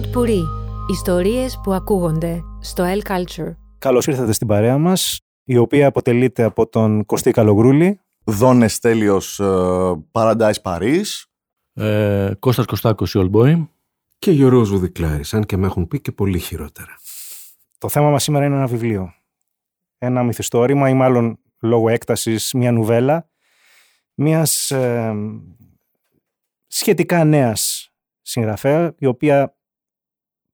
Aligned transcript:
Pod 0.00 0.16
Puri. 0.16 0.42
Ιστορίες 0.90 1.60
που 1.62 1.72
ακούγονται 1.72 2.42
στο 2.60 2.84
El 2.86 3.10
Culture. 3.10 3.54
Καλώς 3.78 4.06
ήρθατε 4.06 4.32
στην 4.32 4.46
παρέα 4.46 4.78
μας, 4.78 5.20
η 5.44 5.56
οποία 5.56 5.86
αποτελείται 5.86 6.42
από 6.42 6.68
τον 6.68 7.06
Κωστή 7.06 7.30
Καλογρούλη. 7.30 8.00
Δόνες 8.24 8.78
Τέλειος 8.78 9.40
uh, 9.42 9.98
Paradise 10.12 10.62
Paris. 10.62 11.04
Ε, 11.72 12.32
Κώστας 12.38 12.66
Κωστάκος, 12.66 13.16
Old 13.18 13.30
Boy. 13.30 13.66
Και 14.18 14.30
Γιώργος 14.30 14.70
Βουδικλάρης, 14.70 15.34
αν 15.34 15.44
και 15.44 15.56
με 15.56 15.66
έχουν 15.66 15.88
πει 15.88 16.00
και 16.00 16.12
πολύ 16.12 16.38
χειρότερα. 16.38 16.98
Το 17.78 17.88
θέμα 17.88 18.10
μας 18.10 18.22
σήμερα 18.22 18.44
είναι 18.44 18.54
ένα 18.54 18.66
βιβλίο. 18.66 19.14
Ένα 19.98 20.22
μυθιστόρημα 20.22 20.88
ή 20.88 20.94
μάλλον 20.94 21.38
λόγω 21.60 21.88
έκτασης 21.88 22.52
μια 22.52 22.72
νουβέλα 22.72 23.28
μιας 24.14 24.70
ε, 24.70 25.14
σχετικά 26.66 27.24
νέας 27.24 27.90
συγγραφέα 28.22 28.94
η 28.98 29.06
οποία 29.06 29.54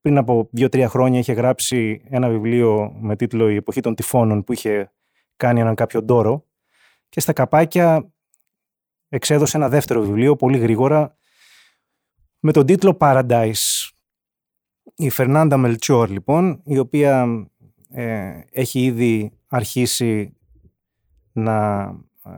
πριν 0.07 0.19
από 0.19 0.49
δύο-τρία 0.53 0.89
χρόνια 0.89 1.19
είχε 1.19 1.33
γράψει 1.33 2.03
ένα 2.09 2.29
βιβλίο 2.29 2.97
με 3.01 3.17
τίτλο 3.17 3.51
«Η 3.51 3.57
εποχή 3.57 3.81
των 3.81 3.95
τυφώνων» 3.95 4.45
που 4.45 4.53
είχε 4.53 4.93
κάνει 5.37 5.61
έναν 5.61 5.75
κάποιο 5.75 6.03
ντόρο 6.03 6.47
και 7.09 7.21
στα 7.21 7.33
καπάκια 7.33 8.13
εξέδωσε 9.09 9.57
ένα 9.57 9.69
δεύτερο 9.69 10.01
βιβλίο 10.01 10.37
πολύ 10.37 10.59
γρήγορα 10.59 11.17
με 12.39 12.53
τον 12.53 12.67
τίτλο 12.67 12.97
«Paradise». 13.01 13.91
Η 14.97 15.11
Φερνάντα 15.11 15.57
Μελτσόρ 15.57 16.11
λοιπόν, 16.11 16.61
η 16.65 16.79
οποία 16.79 17.27
ε, 17.91 18.41
έχει 18.51 18.85
ήδη 18.85 19.33
αρχίσει 19.49 20.37
να 21.33 21.83
ε, 22.25 22.31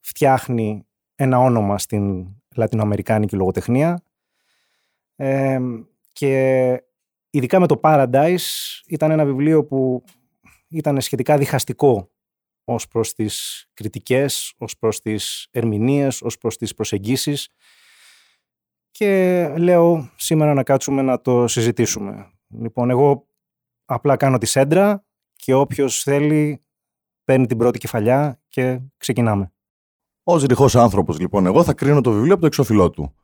φτιάχνει 0.00 0.86
ένα 1.14 1.38
όνομα 1.38 1.78
στην 1.78 2.26
λατινοαμερικάνικη 2.56 3.36
λογοτεχνία 3.36 4.02
ε, 5.16 5.58
και 6.12 6.82
ειδικά 7.36 7.60
με 7.60 7.66
το 7.66 7.80
Paradise 7.82 8.38
ήταν 8.86 9.10
ένα 9.10 9.24
βιβλίο 9.24 9.64
που 9.64 10.04
ήταν 10.68 11.00
σχετικά 11.00 11.38
διχαστικό 11.38 12.10
ως 12.64 12.88
προς 12.88 13.14
τις 13.14 13.66
κριτικές, 13.74 14.54
ως 14.58 14.78
προς 14.78 15.00
τις 15.00 15.48
ερμηνείες, 15.50 16.22
ως 16.22 16.38
προς 16.38 16.56
τις 16.56 16.74
προσεγγίσεις 16.74 17.48
και 18.90 19.48
λέω 19.56 20.10
σήμερα 20.16 20.54
να 20.54 20.62
κάτσουμε 20.62 21.02
να 21.02 21.20
το 21.20 21.48
συζητήσουμε. 21.48 22.32
Λοιπόν, 22.58 22.90
εγώ 22.90 23.28
απλά 23.84 24.16
κάνω 24.16 24.38
τη 24.38 24.46
σέντρα 24.46 25.04
και 25.36 25.54
όποιος 25.54 26.02
θέλει 26.02 26.64
παίρνει 27.24 27.46
την 27.46 27.58
πρώτη 27.58 27.78
κεφαλιά 27.78 28.40
και 28.48 28.80
ξεκινάμε. 28.96 29.52
Ω 30.22 30.36
ρηχός 30.36 30.76
άνθρωπος, 30.76 31.18
λοιπόν, 31.18 31.46
εγώ 31.46 31.64
θα 31.64 31.74
κρίνω 31.74 32.00
το 32.00 32.12
βιβλίο 32.12 32.32
από 32.32 32.40
το 32.40 32.46
εξώφυλλό 32.46 32.90
του. 32.90 33.14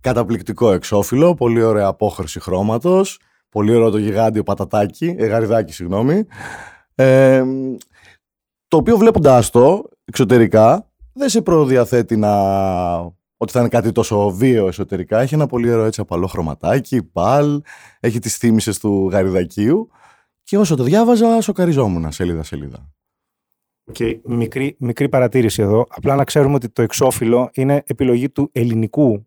Καταπληκτικό 0.00 0.72
εξώφυλλο, 0.72 1.34
πολύ 1.34 1.62
ωραία 1.62 1.86
απόχρωση 1.86 2.40
χρώματος, 2.40 3.18
πολύ 3.52 3.74
ωραίο 3.74 3.90
το 3.90 3.98
γιγάντιο 3.98 4.42
πατατάκι, 4.42 5.14
ε, 5.18 5.26
γαριδάκι, 5.26 5.72
συγγνώμη. 5.72 6.26
Ε, 6.94 7.44
το 8.68 8.76
οποίο 8.76 8.96
βλέποντά 8.96 9.42
το 9.50 9.84
εξωτερικά 10.04 10.90
δεν 11.12 11.28
σε 11.28 11.42
προδιαθέτει 11.42 12.16
να 12.16 12.32
ότι 13.36 13.52
θα 13.52 13.60
είναι 13.60 13.68
κάτι 13.68 13.92
τόσο 13.92 14.30
βίαιο 14.30 14.66
εσωτερικά. 14.66 15.20
Έχει 15.20 15.34
ένα 15.34 15.46
πολύ 15.46 15.72
ωραίο 15.72 15.84
έτσι 15.84 16.00
απαλό 16.00 16.26
χρωματάκι, 16.26 17.02
παλ, 17.02 17.62
έχει 18.00 18.18
τις 18.18 18.36
θύμησες 18.36 18.78
του 18.78 19.08
γαριδακίου 19.12 19.90
και 20.42 20.58
όσο 20.58 20.76
το 20.76 20.82
διάβαζα 20.82 21.40
σοκαριζόμουν 21.40 22.12
σελίδα-σελίδα. 22.12 22.92
Και 23.92 24.20
μικρή, 24.24 24.76
μικρή 24.78 25.08
παρατήρηση 25.08 25.62
εδώ. 25.62 25.86
Απλά 25.88 26.14
να 26.14 26.24
ξέρουμε 26.24 26.54
ότι 26.54 26.68
το 26.68 26.82
εξώφυλλο 26.82 27.50
είναι 27.52 27.82
επιλογή 27.86 28.30
του 28.30 28.48
ελληνικού 28.52 29.26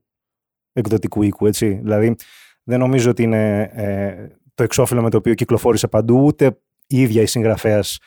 εκδοτικού 0.73 1.23
οίκου, 1.23 1.45
έτσι. 1.45 1.73
Δηλαδή, 1.83 2.15
δεν 2.65 2.79
νομίζω 2.79 3.09
ότι 3.09 3.23
είναι 3.23 3.61
ε, 3.73 4.27
το 4.53 4.63
εξώφυλλο 4.63 5.01
με 5.01 5.09
το 5.09 5.17
οποίο 5.17 5.33
κυκλοφόρησε 5.33 5.87
παντού, 5.87 6.25
ούτε 6.25 6.59
η 6.87 7.01
ίδια 7.01 7.21
η 7.21 7.25
συγγραφέας 7.25 7.97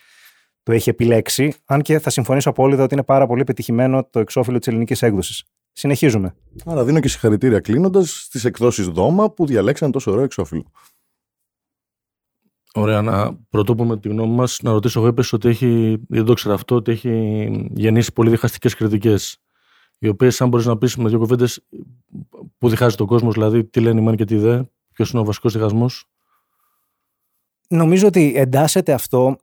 το 0.62 0.72
έχει 0.72 0.90
επιλέξει. 0.90 1.54
Αν 1.64 1.82
και 1.82 1.98
θα 1.98 2.10
συμφωνήσω 2.10 2.50
απόλυτα 2.50 2.82
ότι 2.82 2.94
είναι 2.94 3.02
πάρα 3.02 3.26
πολύ 3.26 3.44
πετυχημένο 3.44 4.04
το 4.04 4.18
εξώφυλλο 4.18 4.58
της 4.58 4.68
ελληνικής 4.68 5.02
έκδοσης. 5.02 5.44
Συνεχίζουμε. 5.72 6.34
Άρα 6.64 6.84
δίνω 6.84 7.00
και 7.00 7.08
συγχαρητήρια 7.08 7.60
κλείνοντας 7.60 8.22
στις 8.24 8.44
εκδόσεις 8.44 8.86
Δόμα 8.86 9.30
που 9.30 9.46
διαλέξαν 9.46 9.90
τόσο 9.90 10.10
ωραίο 10.10 10.24
εξώφυλλο. 10.24 10.72
Ωραία, 12.74 13.02
να 13.02 13.36
πρωτού 13.48 13.74
πούμε 13.74 13.98
τη 13.98 14.08
γνώμη 14.08 14.34
μας, 14.34 14.58
να 14.62 14.72
ρωτήσω 14.72 14.98
εγώ, 14.98 15.08
είπες 15.08 15.32
ότι 15.32 15.48
έχει, 15.48 15.98
δεν 16.08 16.24
το 16.24 16.34
ξέρω 16.34 16.54
αυτό, 16.54 16.74
ότι 16.74 16.90
έχει 16.90 17.10
γεννήσει 17.70 18.12
πολύ 18.12 18.30
διχαστικές 18.30 18.74
κριτικές. 18.74 19.38
Οι 19.98 20.08
οποίες, 20.08 20.40
αν 20.40 20.48
μπορείς 20.48 20.66
να 20.66 20.78
πεις 20.78 20.96
με 20.96 21.08
δύο 21.08 21.18
κουβέντες, 21.18 21.66
που 22.58 22.68
διχάζει 22.68 22.96
τον 22.96 23.06
κόσμος, 23.06 23.34
δηλαδή 23.34 23.64
τι 23.64 23.80
λένε 23.80 24.00
οι 24.00 24.04
μεν 24.04 24.16
και 24.16 24.24
τι 24.24 24.36
δε, 24.36 24.62
ποιος 24.92 25.10
είναι 25.10 25.20
ο 25.20 25.24
βασικός 25.24 25.52
διχασμός; 25.52 26.08
Νομίζω 27.68 28.06
ότι 28.06 28.32
εντάσσεται 28.36 28.92
αυτό 28.92 29.36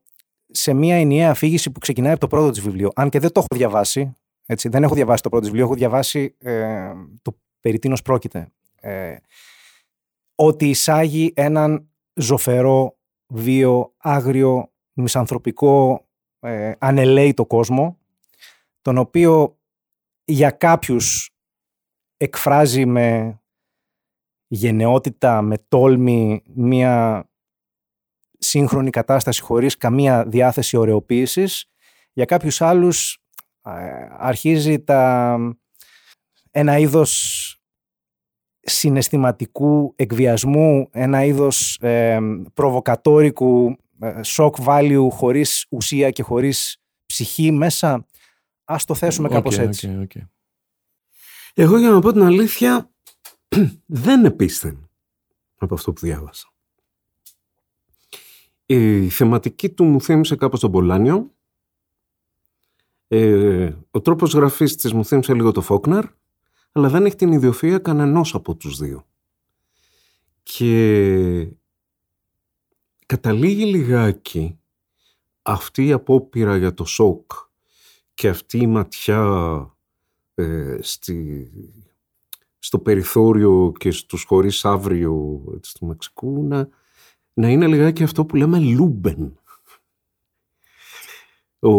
σε 0.48 0.74
μια 0.74 0.96
ενιαία 0.96 1.30
αφήγηση 1.30 1.72
που 1.72 1.80
ξεκινάει 1.80 2.12
από 2.12 2.20
το 2.20 2.28
πρώτο 2.28 2.50
της 2.50 2.62
βιβλίο. 2.62 2.90
Αν 2.96 3.10
και 3.10 3.20
δεν 3.20 3.32
το 3.32 3.40
έχω 3.40 3.48
διαβάσει, 3.56 4.16
έτσι, 4.46 4.70
δεν 4.70 4.84
έχω 4.84 4.94
διαβάσει 4.96 5.24
το 5.24 5.30
πρώτο 5.30 5.46
βιβλίο, 5.46 5.64
έχω 5.64 5.74
διαβάσει 5.74 6.36
ε, 6.40 6.92
το 7.22 7.38
περί 7.60 7.80
τίνος 7.80 8.02
πρόκειται. 8.02 8.52
Ε, 8.76 9.16
ότι 10.36 10.70
εισάγει 10.70 11.34
έναν 11.36 11.90
ζωφερό, 12.14 12.98
βίο, 13.28 13.94
άγριο, 13.98 14.72
μισανθρωπικό, 14.94 16.08
ε, 16.40 16.72
ανελαίητο 16.78 17.46
κόσμο, 17.46 17.98
τον 18.82 18.98
οποίο 18.98 19.58
για 20.26 20.52
κάποιους 20.52 21.35
εκφράζει 22.18 22.86
με 22.86 23.40
γενναιότητα, 24.48 25.42
με 25.42 25.58
τόλμη, 25.68 26.44
μία 26.54 27.26
σύγχρονη 28.38 28.90
κατάσταση 28.90 29.42
χωρίς 29.42 29.78
καμία 29.78 30.26
διάθεση 30.26 30.78
ωρεοποίησης. 30.78 31.66
Για 32.14 32.26
κάποιους 32.26 32.62
άλλους 32.62 33.20
αρχίζει 34.18 34.80
τα, 34.80 35.38
ένα 36.52 36.78
είδος 36.78 37.50
συναισθηματικού 38.60 39.94
εκβιασμού, 39.96 40.88
ένα 40.92 41.24
είδος 41.24 41.78
ε, 41.82 42.20
προβοκατόρικου 42.54 43.78
shock 44.26 44.52
value 44.52 45.08
χωρίς 45.12 45.66
ουσία 45.70 46.10
και 46.10 46.24
χωρίς 46.24 46.78
ψυχή 47.06 47.52
μέσα. 47.52 48.06
Ας 48.64 48.86
το 48.86 48.94
θέσουμε 48.94 49.30
κάπως 49.30 49.58
έτσι. 49.60 49.98
Okay, 50.00 50.18
okay. 50.18 50.22
Εγώ 51.58 51.78
για 51.78 51.90
να 51.90 52.00
πω 52.00 52.12
την 52.12 52.22
αλήθεια 52.22 52.92
δεν 53.86 54.26
επίστην 54.26 54.78
από 55.58 55.74
αυτό 55.74 55.94
που 55.94 56.06
διάβασα. 56.06 56.50
Η 58.66 59.10
θεματική 59.10 59.70
του 59.70 59.84
μου 59.84 60.02
θύμισε 60.02 60.36
κάπως 60.36 60.60
τον 60.60 60.72
Πολάνιο 60.72 61.36
ε, 63.08 63.74
ο 63.92 64.02
τρόπος 64.02 64.34
γραφής 64.34 64.76
της 64.76 64.94
μου 64.94 65.06
θύμισε 65.06 65.34
λίγο 65.34 65.52
το 65.52 65.62
Φόκναρ, 65.62 66.06
αλλά 66.72 66.90
δεν 66.90 67.06
έχει 67.06 67.16
την 67.16 67.40
ιδιοφυΐα 67.40 67.80
κανενός 67.82 68.36
από 68.36 68.56
τους 68.56 68.78
δύο. 68.78 69.06
Και 70.44 71.48
καταλήγει 73.06 73.66
λιγάκι 73.66 74.60
αυτή 75.42 75.86
η 75.86 75.92
απόπειρα 75.92 76.58
για 76.58 76.74
το 76.74 76.86
σοκ 76.86 77.32
και 78.14 78.30
αυτή 78.30 78.58
η 78.58 78.68
ματιά 78.68 79.75
ε, 80.36 80.78
στη, 80.82 81.52
στο 82.60 82.80
περιθώριο 82.80 83.72
και 83.78 83.92
στους 83.92 84.24
χωρίς 84.24 84.66
αύριο 84.66 85.44
του 85.80 85.86
Μεξικού 85.86 86.44
να, 86.44 86.68
να 87.34 87.50
είναι 87.50 87.68
λιγάκι 87.68 88.04
αυτό 88.04 88.26
που 88.26 88.36
λέμε 88.36 88.60
Λούμπεν 88.60 89.40
ο, 91.60 91.72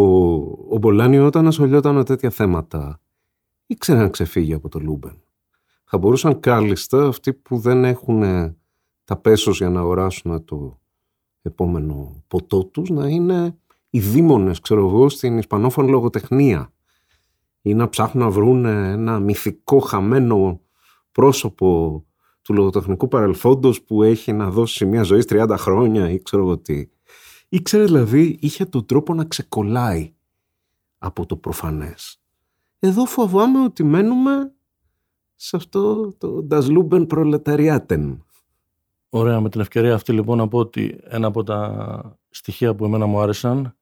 ο 0.74 0.78
Μπολάνιο 0.78 1.26
όταν 1.26 1.46
ασχολιόταν 1.46 1.94
με 1.94 2.04
τέτοια 2.04 2.30
θέματα 2.30 3.00
ήξερε 3.66 3.98
να 3.98 4.08
ξεφύγει 4.08 4.52
από 4.52 4.68
το 4.68 4.78
Λούμπεν. 4.78 5.22
Θα 5.84 5.98
μπορούσαν 5.98 6.40
κάλλιστα 6.40 7.06
αυτοί 7.06 7.32
που 7.32 7.58
δεν 7.58 7.84
έχουν 7.84 8.22
τα 9.04 9.16
πέσος 9.16 9.58
για 9.58 9.70
να 9.70 9.80
αγοράσουν 9.80 10.44
το 10.44 10.80
επόμενο 11.42 12.24
ποτό 12.28 12.64
τους 12.64 12.90
να 12.90 13.08
είναι 13.08 13.58
οι 13.90 14.00
δαίμονες, 14.00 14.60
ξέρω 14.60 14.88
εγώ, 14.88 15.08
στην 15.08 15.38
ισπανόφωνη 15.38 15.90
λογοτεχνία 15.90 16.72
ή 17.66 17.74
να 17.74 17.88
ψάχνουν 17.88 18.24
να 18.24 18.30
βρουν 18.30 18.64
ένα 18.64 19.20
μυθικό 19.20 19.78
χαμένο 19.78 20.60
πρόσωπο 21.12 22.04
του 22.42 22.54
λογοτεχνικού 22.54 23.08
παρελθόντος 23.08 23.82
που 23.82 24.02
έχει 24.02 24.32
να 24.32 24.50
δώσει 24.50 24.86
μια 24.86 25.02
ζωή 25.02 25.22
30 25.28 25.54
χρόνια 25.58 26.10
ή 26.10 26.22
ξέρω 26.22 26.42
εγώ 26.42 26.58
τι. 26.58 26.88
Ήξερε 27.48 27.84
δηλαδή, 27.84 28.38
είχε 28.40 28.64
τον 28.64 28.86
τρόπο 28.86 29.14
να 29.14 29.24
ξεκολλάει 29.24 30.14
από 30.98 31.26
το 31.26 31.36
προφανές. 31.36 32.20
Εδώ 32.78 33.04
φοβάμαι 33.04 33.64
ότι 33.64 33.82
μένουμε 33.82 34.52
σε 35.34 35.56
αυτό 35.56 36.12
το 36.18 36.46
Das 36.50 36.62
Luben 36.62 37.06
Proletariaten. 37.06 38.16
Ωραία, 39.08 39.40
με 39.40 39.48
την 39.48 39.60
ευκαιρία 39.60 39.94
αυτή 39.94 40.12
λοιπόν 40.12 40.38
να 40.38 40.48
πω 40.48 40.58
ότι 40.58 40.98
ένα 41.02 41.26
από 41.26 41.42
τα 41.42 42.18
στοιχεία 42.30 42.74
που 42.74 42.84
εμένα 42.84 43.06
μου 43.06 43.20
άρεσαν 43.20 43.76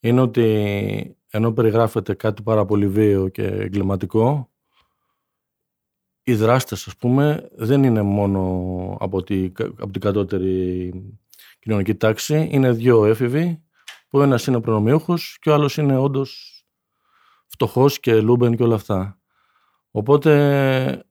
είναι 0.00 0.20
ότι 0.20 1.17
ενώ 1.30 1.52
περιγράφεται 1.52 2.14
κάτι 2.14 2.42
πάρα 2.42 2.64
πολύ 2.64 2.88
βίαιο 2.88 3.28
και 3.28 3.44
εγκληματικό 3.44 4.50
οι 6.28 6.34
δράστες, 6.34 6.86
ας 6.86 6.96
πούμε, 6.96 7.48
δεν 7.52 7.82
είναι 7.82 8.02
μόνο 8.02 8.40
από, 9.00 9.22
τη, 9.22 9.52
από 9.58 9.90
την 9.90 10.00
κατώτερη 10.00 10.92
κοινωνική 11.58 11.94
τάξη. 11.94 12.48
Είναι 12.50 12.72
δύο 12.72 13.04
έφηβοι, 13.04 13.62
που 14.08 14.20
ένας 14.20 14.46
είναι 14.46 14.60
προνομιούχος 14.60 15.38
και 15.40 15.50
ο 15.50 15.54
άλλος 15.54 15.76
είναι 15.76 15.96
όντως 15.96 16.62
φτωχός 17.46 18.00
και 18.00 18.20
λούμπεν 18.20 18.56
και 18.56 18.62
όλα 18.62 18.74
αυτά. 18.74 19.18
Οπότε, 19.90 20.32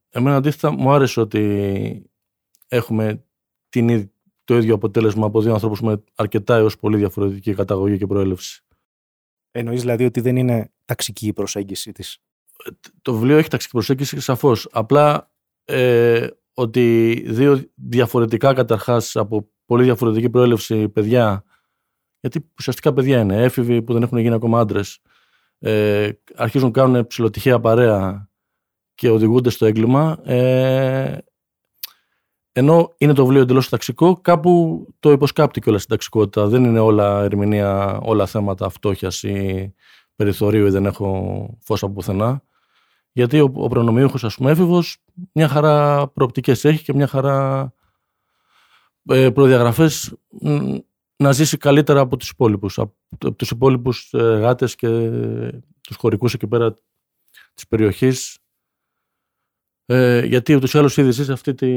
εμένα 0.09 0.35
αντίθετα 0.35 0.71
μου 0.71 0.91
άρεσε 0.91 1.19
ότι 1.19 2.11
έχουμε 2.67 3.25
την, 3.69 4.11
το 4.43 4.57
ίδιο 4.57 4.73
αποτέλεσμα 4.73 5.25
από 5.25 5.41
δύο 5.41 5.53
ανθρώπους 5.53 5.81
με 5.81 6.03
αρκετά 6.15 6.55
έως 6.55 6.77
πολύ 6.77 6.97
διαφορετική 6.97 7.53
καταγωγή 7.53 7.97
και 7.97 8.07
προέλευση. 8.07 8.66
Εννοείς 9.57 9.81
δηλαδή 9.81 10.05
ότι 10.05 10.21
δεν 10.21 10.35
είναι 10.35 10.71
ταξική 10.85 11.27
η 11.27 11.33
προσέγγιση 11.33 11.91
της; 11.91 12.17
Το 13.01 13.13
βιβλίο 13.13 13.37
έχει 13.37 13.49
ταξική 13.49 13.73
προσέγγιση 13.73 14.19
σαφώς. 14.19 14.67
Απλά 14.71 15.31
ε, 15.65 16.27
ότι 16.53 17.13
δύο 17.27 17.61
διαφορετικά 17.75 18.53
καταρχάς 18.53 19.15
από 19.15 19.49
πολύ 19.65 19.83
διαφορετική 19.83 20.29
προέλευση 20.29 20.89
παιδιά 20.89 21.43
γιατί 22.19 22.51
ουσιαστικά 22.59 22.93
παιδιά 22.93 23.19
είναι, 23.19 23.43
έφηβοι 23.43 23.81
που 23.81 23.93
δεν 23.93 24.03
έχουν 24.03 24.17
γίνει 24.17 24.33
ακόμα 24.33 24.59
άντρες. 24.59 24.99
Ε, 25.59 26.09
αρχίζουν 26.35 26.67
να 26.67 26.73
κάνουν 26.73 27.07
ψηλοτυχαία 27.07 27.59
παρέα 27.59 28.29
και 28.95 29.09
οδηγούνται 29.09 29.49
στο 29.49 29.65
έγκλημα. 29.65 30.19
Ε, 30.23 31.17
ενώ 32.57 32.93
είναι 32.97 33.13
το 33.13 33.23
βιβλίο 33.23 33.41
εντελώς 33.41 33.69
ταξικό, 33.69 34.19
κάπου 34.21 34.85
το 34.99 35.11
υποσκάπτει 35.11 35.61
κιόλας 35.61 35.81
στην 35.81 35.93
ταξικότητα. 35.93 36.47
Δεν 36.47 36.63
είναι 36.63 36.79
όλα 36.79 37.23
ερμηνεία, 37.23 37.99
όλα 38.03 38.25
θέματα 38.25 38.69
φτώχειας 38.69 39.23
ή 39.23 39.73
περιθωρίου 40.15 40.65
ή 40.65 40.69
δεν 40.69 40.85
έχω 40.85 41.57
φως 41.61 41.83
από 41.83 41.93
πουθενά. 41.93 42.41
Γιατί 43.11 43.39
ο, 43.39 43.51
ο 43.53 43.67
προνομιούχος, 43.67 44.23
ας 44.23 44.35
πούμε, 44.35 44.51
έφηβος, 44.51 44.97
μια 45.33 45.47
χαρά 45.47 46.07
προοπτικές 46.07 46.65
έχει 46.65 46.83
και 46.83 46.93
μια 46.93 47.07
χαρά 47.07 47.71
ε, 49.05 49.29
προδιαγραφές 49.29 50.13
να 51.17 51.31
ζήσει 51.31 51.57
καλύτερα 51.57 51.99
από 51.99 52.17
τους 52.17 52.29
υπόλοιπους, 52.29 52.79
από 52.79 53.33
τους 53.35 53.49
υπόλοιπους 53.49 54.13
ε, 54.13 54.17
γάτες 54.17 54.75
και 54.75 55.09
τους 55.81 55.95
χωρικούς 55.95 56.33
εκεί 56.33 56.47
πέρα 56.47 56.79
της 57.53 57.67
περιοχής. 57.67 58.37
Ε, 59.85 60.25
γιατί 60.25 60.55
ούτως 60.55 60.73
ή 60.73 60.77
άλλως 60.77 60.97
ήδη 60.97 61.11
ζεις 61.11 61.29
αυτή 61.29 61.53
τη, 61.53 61.67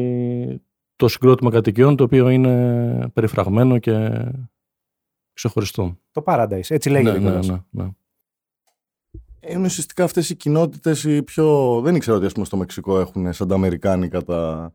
το 1.01 1.09
συγκρότημα 1.09 1.51
κατοικιών 1.51 1.97
το 1.97 2.05
οποίο 2.05 2.29
είναι 2.29 3.09
περιφραγμένο 3.13 3.79
και 3.79 4.11
ξεχωριστό. 5.33 5.99
Το 6.11 6.23
Paradise, 6.27 6.69
έτσι 6.69 6.91
λέγεται. 6.91 7.19
Ναι, 7.19 7.31
ναι, 7.31 7.39
ναι, 7.39 7.59
ναι. 7.71 7.89
Είναι 9.41 9.67
ουσιαστικά 9.67 10.05
αυτές 10.05 10.31
οι 10.31 10.37
κοινότητες 10.37 11.05
οι 11.05 11.23
πιο... 11.23 11.81
Δεν 11.81 11.95
ήξερα 11.95 12.17
ότι 12.17 12.27
ας 12.27 12.33
πούμε, 12.33 12.45
στο 12.45 12.57
Μεξικό 12.57 13.01
έχουν 13.01 13.33
σαν 13.33 13.49
τα 13.49 13.55
Αμερικάνικα 13.55 14.23
τα 14.23 14.73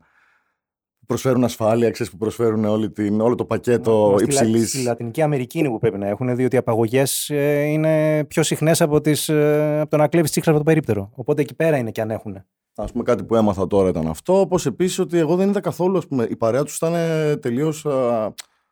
προσφέρουν 1.06 1.44
ασφάλεια, 1.44 1.90
ξέρεις 1.90 2.12
που 2.12 2.18
προσφέρουν 2.18 2.64
όλη 2.64 2.90
την, 2.90 3.20
όλο 3.20 3.34
το 3.34 3.44
πακέτο 3.44 4.16
υψηλής. 4.20 4.68
Στη 4.68 4.82
Λατινική 4.82 5.22
Αμερική 5.22 5.58
είναι 5.58 5.68
που 5.68 5.78
πρέπει 5.78 5.98
να 5.98 6.06
έχουν, 6.06 6.36
διότι 6.36 6.54
οι 6.54 6.58
απαγωγές 6.58 7.30
ε, 7.30 7.62
είναι 7.62 8.24
πιο 8.24 8.42
συχνές 8.42 8.80
από, 8.80 9.00
τις, 9.00 9.28
ε, 9.28 9.78
από 9.80 9.90
το 9.90 9.96
να 9.96 10.08
κλέβεις 10.08 10.30
τσίχλα 10.30 10.52
από 10.52 10.60
το 10.60 10.70
περίπτερο. 10.70 11.10
Οπότε 11.14 11.42
εκεί 11.42 11.54
πέρα 11.54 11.76
είναι 11.76 11.90
και 11.90 12.00
αν 12.00 12.10
έχουν. 12.10 12.44
Α 12.78 12.84
πούμε, 12.84 13.02
κάτι 13.02 13.24
που 13.24 13.34
έμαθα 13.34 13.66
τώρα 13.66 13.88
ήταν 13.88 14.06
αυτό. 14.06 14.40
Όπως 14.40 14.66
επίσης 14.66 14.98
ότι 14.98 15.18
εγώ 15.18 15.36
δεν 15.36 15.48
είδα 15.48 15.60
καθόλου. 15.60 15.98
Ας 15.98 16.06
πούμε, 16.06 16.24
η 16.24 16.36
παρέα 16.36 16.62
τους 16.62 16.76
ήταν 16.76 16.92
τελείως 17.40 17.86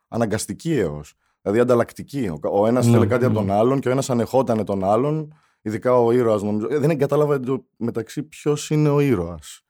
αναγκαστική 0.07 0.73
έως. 0.73 1.13
Δηλαδή 1.41 1.59
ανταλλακτική. 1.59 2.31
Ο 2.41 2.67
ένας 2.67 2.87
ναι, 2.87 3.05
κάτι 3.05 3.25
από 3.25 3.41
ναι. 3.41 3.47
τον 3.47 3.55
άλλον 3.55 3.79
και 3.79 3.87
ο 3.87 3.91
ένας 3.91 4.09
ανεχόταν 4.09 4.65
τον 4.65 4.83
άλλον. 4.83 5.33
Ειδικά 5.61 5.99
ο 5.99 6.11
ήρωας, 6.11 6.43
νομίζω. 6.43 6.67
Ε, 6.69 6.77
δεν 6.77 6.97
κατάλαβα 6.97 7.39
μεταξύ 7.77 8.23
ποιος 8.23 8.69
είναι 8.69 8.89
ο 8.89 8.99
ήρωας. 8.99 9.61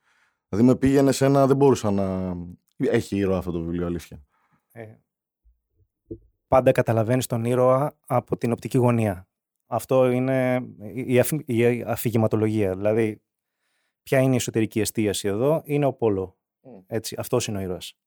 Δηλαδή 0.49 0.67
με 0.67 0.75
πήγαινε 0.75 1.11
σε 1.11 1.25
ένα, 1.25 1.47
δεν 1.47 1.55
μπορούσα 1.55 1.91
να... 1.91 2.35
Έχει 2.77 3.17
ήρωα 3.17 3.37
αυτό 3.37 3.51
το 3.51 3.59
βιβλίο, 3.59 3.85
αλήθεια. 3.85 4.23
Ε, 4.71 4.85
πάντα 6.47 6.71
καταλαβαίνεις 6.71 7.25
τον 7.25 7.45
ήρωα 7.45 7.93
από 8.05 8.37
την 8.37 8.51
οπτική 8.51 8.77
γωνία. 8.77 9.27
Αυτό 9.67 10.11
είναι 10.11 10.65
η, 10.93 11.19
αφ, 11.19 11.31
η 11.45 11.83
αφηγηματολογία. 11.87 12.75
Δηλαδή, 12.75 13.21
ποια 14.05 14.19
είναι 14.19 14.33
η 14.33 14.35
εσωτερική 14.35 14.79
εστίαση 14.79 15.27
εδώ, 15.27 15.61
είναι 15.65 15.85
ο 15.85 15.93
Πόλο. 15.93 16.37
Έτσι, 16.87 17.15
αυτός 17.19 17.47
είναι 17.47 17.57
ο 17.57 17.61
ήρωας. 17.61 17.97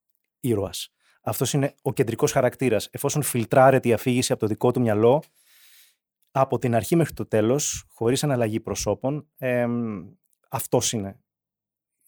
Ήρωας. 0.41 0.93
Αυτός 1.23 1.53
είναι 1.53 1.75
ο 1.83 1.93
κεντρικός 1.93 2.33
χαρακτήρας. 2.33 2.89
Εφόσον 2.91 3.23
φιλτράρεται 3.23 3.89
η 3.89 3.93
αφήγηση 3.93 4.33
από 4.33 4.41
το 4.41 4.47
δικό 4.47 4.71
του 4.71 4.81
μυαλό, 4.81 5.23
από 6.31 6.59
την 6.59 6.75
αρχή 6.75 6.97
μέχρι 6.97 7.15
το 7.15 7.27
τέλος, 7.27 7.85
χωρίς 7.89 8.25
αναλλαγή 8.25 8.61
προσώπων, 8.61 9.29
ε, 9.37 9.67
αυτός 10.49 10.93
είναι 10.93 11.21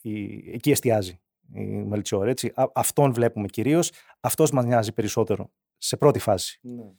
η, 0.01 0.35
εκεί 0.53 0.71
εστιάζει 0.71 1.21
η 1.55 1.65
Μελτσόρ. 1.65 2.29
Έτσι. 2.29 2.53
αυτόν 2.75 3.13
βλέπουμε 3.13 3.47
κυρίως. 3.47 3.93
Αυτός 4.21 4.51
μας 4.51 4.65
νοιάζει 4.65 4.93
περισσότερο 4.93 5.53
σε 5.79 5.97
πρώτη 5.97 6.19
φάση. 6.19 6.59
Ναι. 6.63 6.93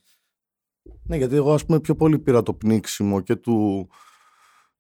ναι, 1.04 1.18
γιατί 1.18 1.36
εγώ 1.36 1.54
ας 1.54 1.66
πούμε 1.66 1.80
πιο 1.80 1.96
πολύ 1.96 2.20
πήρα 2.20 2.44
το 2.44 2.54
πνίξιμο 2.54 3.22
και 3.22 3.36
του, 3.36 3.90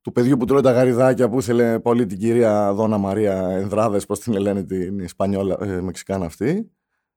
του 0.01 0.11
παιδιού 0.11 0.37
που 0.37 0.45
τρώει 0.45 0.61
τα 0.61 0.71
γαριδάκια 0.71 1.29
που 1.29 1.39
ήθελε 1.39 1.79
πολύ 1.79 2.05
την 2.05 2.17
κυρία 2.17 2.73
Δόνα 2.73 2.97
Μαρία 2.97 3.49
Ενδράδες, 3.49 4.05
πώς 4.05 4.19
την 4.19 4.33
λένε 4.33 4.63
την 4.63 4.99
Ισπανιόλα, 4.99 5.57
ε, 5.61 5.81
Μεξικάνα 5.81 6.25
αυτή. 6.25 6.71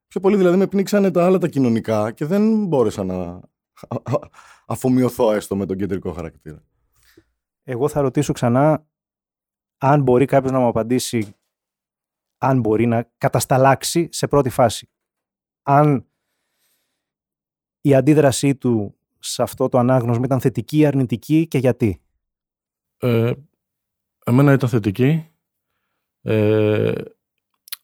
Πιο 0.09 0.21
πολύ 0.21 0.37
δηλαδή 0.37 0.57
με 0.57 0.67
πνίξανε 0.67 1.11
τα 1.11 1.25
άλλα 1.25 1.39
τα 1.39 1.49
κοινωνικά 1.49 2.13
και 2.13 2.25
δεν 2.25 2.67
μπόρεσα 2.67 3.05
να 3.05 3.41
αφομοιωθώ 4.67 5.33
έστω 5.33 5.57
με 5.57 5.67
τον 5.67 5.77
κεντρικό 5.77 6.13
χαρακτήρα. 6.13 6.63
Εγώ 7.63 7.89
θα 7.89 8.01
ρωτήσω 8.01 8.33
ξανά 8.33 8.87
αν 9.79 10.03
μπορεί 10.03 10.25
κάποιος 10.25 10.53
να 10.53 10.59
μου 10.59 10.67
απαντήσει, 10.67 11.37
αν 12.39 12.61
μπορεί 12.61 12.87
να 12.87 13.11
κατασταλάξει 13.19 14.09
σε 14.13 14.27
πρώτη 14.27 14.49
φάση. 14.49 14.91
Αν 15.63 16.07
η 17.81 17.95
αντίδρασή 17.95 18.57
του 18.57 18.99
σε 19.19 19.43
αυτό 19.43 19.69
το 19.69 19.79
ανάγνωσμα 19.79 20.25
ήταν 20.25 20.41
θετική 20.41 20.79
ή 20.79 20.87
αρνητική 20.87 21.47
και 21.49 21.59
γιατί. 21.59 22.04
Ε, 23.05 23.33
εμένα 24.25 24.53
ήταν 24.53 24.69
θετική. 24.69 25.29
Ε, 26.23 26.93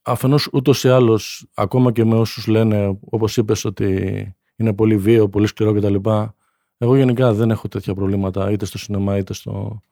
αφενός 0.02 0.48
ούτως 0.52 0.84
ή 0.84 0.88
άλλως, 0.88 1.46
ακόμα 1.54 1.92
και 1.92 2.04
με 2.04 2.16
όσους 2.16 2.46
λένε, 2.46 2.98
όπως 3.10 3.36
είπες, 3.36 3.64
ότι 3.64 4.34
είναι 4.56 4.74
πολύ 4.74 4.96
βίαιο, 4.96 5.28
πολύ 5.28 5.46
σκληρό 5.46 5.72
κτλ. 5.72 6.10
Εγώ 6.78 6.96
γενικά 6.96 7.32
δεν 7.32 7.50
έχω 7.50 7.68
τέτοια 7.68 7.94
προβλήματα 7.94 8.50
είτε 8.50 8.64
στο 8.64 8.78
σινεμά 8.78 9.16
είτε 9.16 9.32
στο... 9.32 9.82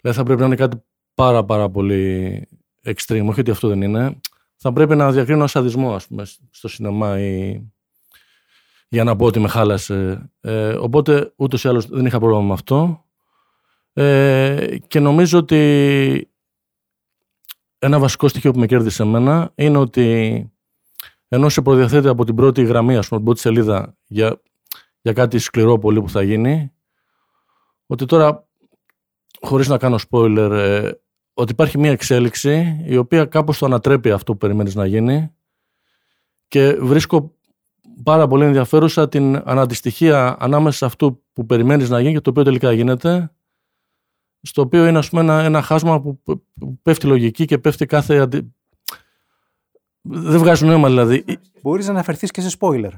Δηλαδή 0.00 0.18
θα 0.18 0.24
πρέπει 0.24 0.40
να 0.40 0.46
είναι 0.46 0.56
κάτι 0.56 0.82
πάρα 1.14 1.44
πάρα 1.44 1.70
πολύ 1.70 2.46
extreme, 2.84 3.26
όχι 3.28 3.40
ότι 3.40 3.50
αυτό 3.50 3.68
δεν 3.68 3.82
είναι. 3.82 4.20
Θα 4.56 4.72
πρέπει 4.72 4.96
να 4.96 5.12
διακρίνω 5.12 5.46
σαδισμό, 5.46 5.94
ας 5.94 6.06
πούμε, 6.06 6.24
στο 6.50 6.68
σινεμά 6.68 7.20
ή 7.20 7.60
για 8.88 9.04
να 9.04 9.16
πω 9.16 9.26
ότι 9.26 9.38
με 9.38 9.48
χάλασε. 9.48 10.30
Ε, 10.40 10.72
οπότε 10.72 11.32
ούτως 11.36 11.64
ή 11.64 11.68
άλλως 11.68 11.86
δεν 11.86 12.06
είχα 12.06 12.18
πρόβλημα 12.18 12.42
με 12.42 12.52
αυτό. 12.52 13.04
Ε, 13.92 14.76
και 14.86 15.00
νομίζω 15.00 15.38
ότι 15.38 16.30
ένα 17.78 17.98
βασικό 17.98 18.28
στοιχείο 18.28 18.52
που 18.52 18.58
με 18.58 18.66
κέρδισε 18.66 19.02
εμένα 19.02 19.52
είναι 19.54 19.78
ότι 19.78 20.44
ενώ 21.28 21.48
σε 21.48 21.62
προδιαθέτει 21.62 22.08
από 22.08 22.24
την 22.24 22.34
πρώτη 22.34 22.62
γραμμή, 22.62 22.96
ας 22.96 23.08
πούμε, 23.08 23.20
την 23.20 23.24
πρώτη 23.24 23.40
σελίδα 23.40 23.96
για, 24.06 24.40
για 25.00 25.12
κάτι 25.12 25.38
σκληρό 25.38 25.78
πολύ 25.78 26.00
που 26.00 26.08
θα 26.08 26.22
γίνει, 26.22 26.72
ότι 27.86 28.04
τώρα, 28.04 28.48
χωρίς 29.40 29.68
να 29.68 29.78
κάνω 29.78 29.98
spoiler, 30.10 30.50
ε, 30.52 30.90
ότι 31.34 31.52
υπάρχει 31.52 31.78
μια 31.78 31.90
εξέλιξη 31.90 32.82
η 32.86 32.96
οποία 32.96 33.24
κάπως 33.24 33.58
το 33.58 33.66
ανατρέπει 33.66 34.10
αυτό 34.10 34.32
που 34.32 34.38
περιμένεις 34.38 34.74
να 34.74 34.86
γίνει 34.86 35.34
και 36.48 36.72
βρίσκω 36.72 37.34
πάρα 38.02 38.26
πολύ 38.26 38.44
ενδιαφέρουσα 38.44 39.08
την 39.08 39.42
αναντιστοιχία 39.44 40.36
ανάμεσα 40.40 40.76
σε 40.76 40.84
αυτό 40.84 41.22
που 41.32 41.46
περιμένεις 41.46 41.90
να 41.90 42.00
γίνει 42.00 42.12
και 42.12 42.20
το 42.20 42.30
οποίο 42.30 42.42
τελικά 42.42 42.72
γίνεται 42.72 43.32
στο 44.42 44.62
οποίο 44.62 44.86
είναι 44.86 44.98
ας 44.98 45.08
πούμε 45.08 45.20
ένα, 45.20 45.42
ένα 45.42 45.62
χάσμα 45.62 46.00
που 46.00 46.20
πέφτει 46.82 47.06
λογική 47.06 47.44
και 47.44 47.58
πέφτει 47.58 47.86
κάθε 47.86 48.18
αντι... 48.18 48.54
δεν 50.00 50.38
βγάζει 50.38 50.66
νόημα 50.66 50.88
δηλαδή. 50.88 51.24
Μπορείς 51.62 51.86
να 51.86 51.92
αναφερθείς 51.92 52.30
και 52.30 52.40
σε 52.40 52.56
spoiler. 52.60 52.90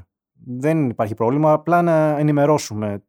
Δεν 0.45 0.89
υπάρχει 0.89 1.13
πρόβλημα 1.13 1.51
απλά 1.51 1.81
να 1.81 2.17
ενημερώσουμε 2.17 3.03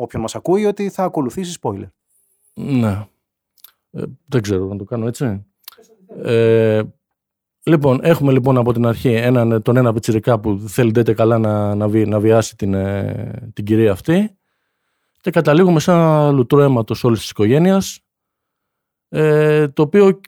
όποιον 0.00 0.22
μας 0.22 0.34
ακούει 0.34 0.64
ότι 0.64 0.88
θα 0.88 1.04
ακολουθήσει 1.04 1.58
spoiler. 1.62 1.88
Ναι. 2.54 3.06
Ε, 3.90 4.02
δεν 4.26 4.42
ξέρω 4.42 4.66
να 4.66 4.76
το 4.76 4.84
κάνω 4.84 5.06
έτσι. 5.06 5.46
Ε, 6.22 6.82
λοιπόν, 7.62 8.00
έχουμε 8.02 8.32
λοιπόν 8.32 8.56
από 8.56 8.72
την 8.72 8.86
αρχή 8.86 9.12
έναν, 9.12 9.62
τον 9.62 9.76
ένα 9.76 9.92
πιτσιρικά 9.92 10.40
που 10.40 10.58
θέλει 10.66 10.90
τέτοια 10.90 11.14
καλά 11.14 11.38
να, 11.38 11.74
να, 11.74 11.88
βι, 11.88 12.06
να 12.06 12.20
βιάσει 12.20 12.56
την, 12.56 12.74
ε, 12.74 13.50
την 13.52 13.64
κυρία 13.64 13.92
αυτή 13.92 14.38
και 15.20 15.30
καταλήγουμε 15.30 15.80
σε 15.80 15.90
ένα 15.90 16.30
λουτρό 16.30 16.62
αίματος 16.62 17.04
όλης 17.04 17.20
της 17.20 17.30
οικογένειας 17.30 18.00
ε, 19.08 19.68
το 19.68 19.82
οποίο 19.82 20.20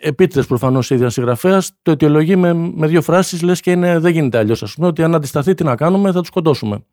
επίτηδε 0.00 0.42
προφανώς 0.42 0.90
η 0.90 0.94
ίδια 0.94 1.10
συγγραφέα 1.10 1.62
το 1.82 1.90
αιτιολογεί 1.90 2.36
με, 2.36 2.52
με 2.54 2.86
δύο 2.86 3.02
φράσεις, 3.02 3.42
λες 3.42 3.60
και 3.60 3.70
είναι, 3.70 3.98
δεν 3.98 4.12
γίνεται 4.12 4.38
αλλιώς. 4.38 4.62
Α 4.62 4.66
πούμε, 4.74 4.86
ότι 4.86 5.02
αν 5.02 5.14
αντισταθεί, 5.14 5.54
τι 5.54 5.64
να 5.64 5.76
κάνουμε, 5.76 6.12
θα 6.12 6.18
τους 6.18 6.28
σκοτώσουμε. 6.28 6.84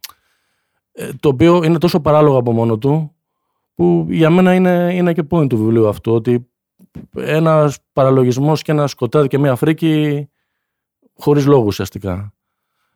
Ε, 0.91 1.09
το 1.19 1.29
οποίο 1.29 1.63
είναι 1.63 1.77
τόσο 1.77 2.00
παράλογο 2.00 2.38
από 2.38 2.51
μόνο 2.51 2.77
του, 2.77 3.15
που 3.75 4.07
για 4.09 4.29
μένα 4.29 4.53
είναι, 4.53 4.91
είναι 4.93 5.13
και 5.13 5.23
point 5.29 5.50
του 5.50 5.57
βιβλίου 5.57 5.88
αυτό, 5.88 6.13
ότι 6.13 6.47
ένας 7.15 7.77
παραλογισμός 7.93 8.62
και 8.62 8.71
ένα 8.71 8.88
σκοτάδι 8.88 9.27
και 9.27 9.38
μια 9.38 9.55
φρίκη 9.55 10.27
χωρίς 11.17 11.45
λόγο 11.45 11.65
ουσιαστικά. 11.65 12.33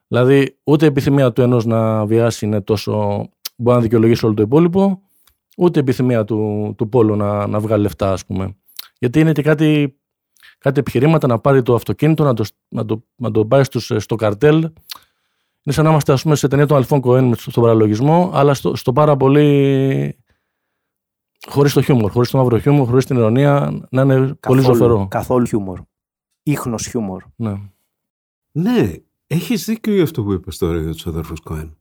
Δηλαδή, 0.07 0.57
ούτε 0.63 0.85
η 0.85 0.87
επιθυμία 0.87 1.31
του 1.33 1.41
ενός 1.41 1.65
να 1.65 2.05
βιάσει 2.05 2.45
είναι 2.45 2.61
τόσο. 2.61 3.25
Μπορεί 3.57 3.75
να 3.77 3.81
δικαιολογήσει 3.83 4.25
όλο 4.25 4.33
το 4.33 4.41
υπόλοιπο, 4.41 5.01
ούτε 5.57 5.79
η 5.79 5.81
επιθυμία 5.81 6.23
του, 6.23 6.73
του 6.77 6.89
Πόλου 6.89 7.15
να, 7.15 7.47
να 7.47 7.59
βγάλει 7.59 7.81
λεφτά, 7.81 8.11
ας 8.11 8.25
πούμε. 8.25 8.55
Γιατί 8.99 9.19
είναι 9.19 9.31
και 9.31 9.41
κάτι, 9.41 9.99
κάτι 10.57 10.79
επιχειρήματα 10.79 11.27
να 11.27 11.39
πάρει 11.39 11.61
το 11.61 11.73
αυτοκίνητο, 11.75 12.23
να 12.23 12.33
το, 12.33 12.45
να 12.67 12.85
το, 12.85 13.03
να 13.15 13.31
το 13.31 13.45
πάει 13.45 13.63
στους, 13.63 13.91
στο 13.97 14.15
καρτέλ. 14.15 14.57
Είναι 15.63 15.75
σαν 15.75 15.83
να 15.85 15.89
είμαστε 15.91 16.13
ας 16.13 16.21
πούμε, 16.23 16.35
σε 16.35 16.47
ταινία 16.47 16.65
των 16.65 16.77
Αλφών 16.77 17.01
Κοέν 17.01 17.35
στον 17.35 17.63
παραλογισμό, 17.63 18.31
αλλά 18.33 18.53
στο, 18.53 18.75
στο 18.75 18.93
πάρα 18.93 19.17
πολύ. 19.17 20.17
χωρίς 21.47 21.73
το 21.73 21.81
χιούμορ, 21.81 22.11
χωρίς 22.11 22.29
το 22.29 22.37
μαύρο 22.37 22.59
χιούμορ, 22.59 22.87
χωρίς 22.87 23.05
την 23.05 23.15
ηρωνία, 23.15 23.79
να 23.91 24.01
είναι 24.01 24.15
πολύ 24.17 24.35
Καθόλου- 24.39 24.63
ζωφερό. 24.63 25.07
Καθόλου 25.07 25.45
χιούμορ. 25.45 25.79
Ίχνος 26.43 26.87
χιούμορ. 26.87 27.23
Ναι. 27.35 27.53
Ναι, 28.51 28.93
έχεις 29.27 29.65
δίκιο 29.65 29.93
για 29.93 30.03
αυτό 30.03 30.23
που 30.23 30.31
είπες 30.33 30.57
τώρα 30.57 30.81
για 30.81 30.91
τους 30.91 31.07
αδερφούς 31.07 31.39
Κοέν. 31.39 31.77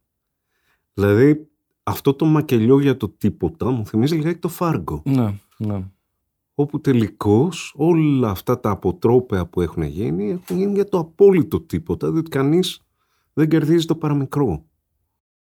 Δηλαδή, 0.92 1.48
αυτό 1.88 2.14
το 2.14 2.24
μακελιό 2.24 2.80
για 2.80 2.96
το 2.96 3.08
τίποτα 3.08 3.70
μου 3.70 3.86
θυμίζει 3.86 4.14
λιγάκι 4.14 4.38
το 4.38 4.48
Φάργκο. 4.48 5.02
ναι, 5.04 5.34
ναι. 5.56 5.84
Όπου 6.54 6.80
τελικώς 6.80 7.74
όλα 7.76 8.30
αυτά 8.30 8.60
τα 8.60 8.70
αποτρόπαια 8.70 9.46
που 9.46 9.60
έχουν 9.60 9.82
γίνει 9.82 10.30
έχουν 10.30 10.56
γίνει 10.56 10.72
για 10.72 10.88
το 10.88 10.98
απόλυτο 10.98 11.60
τίποτα, 11.60 12.10
διότι 12.10 12.30
κανείς 12.30 12.80
δεν 13.32 13.48
κερδίζει 13.48 13.86
το 13.86 13.94
παραμικρό. 13.94 14.64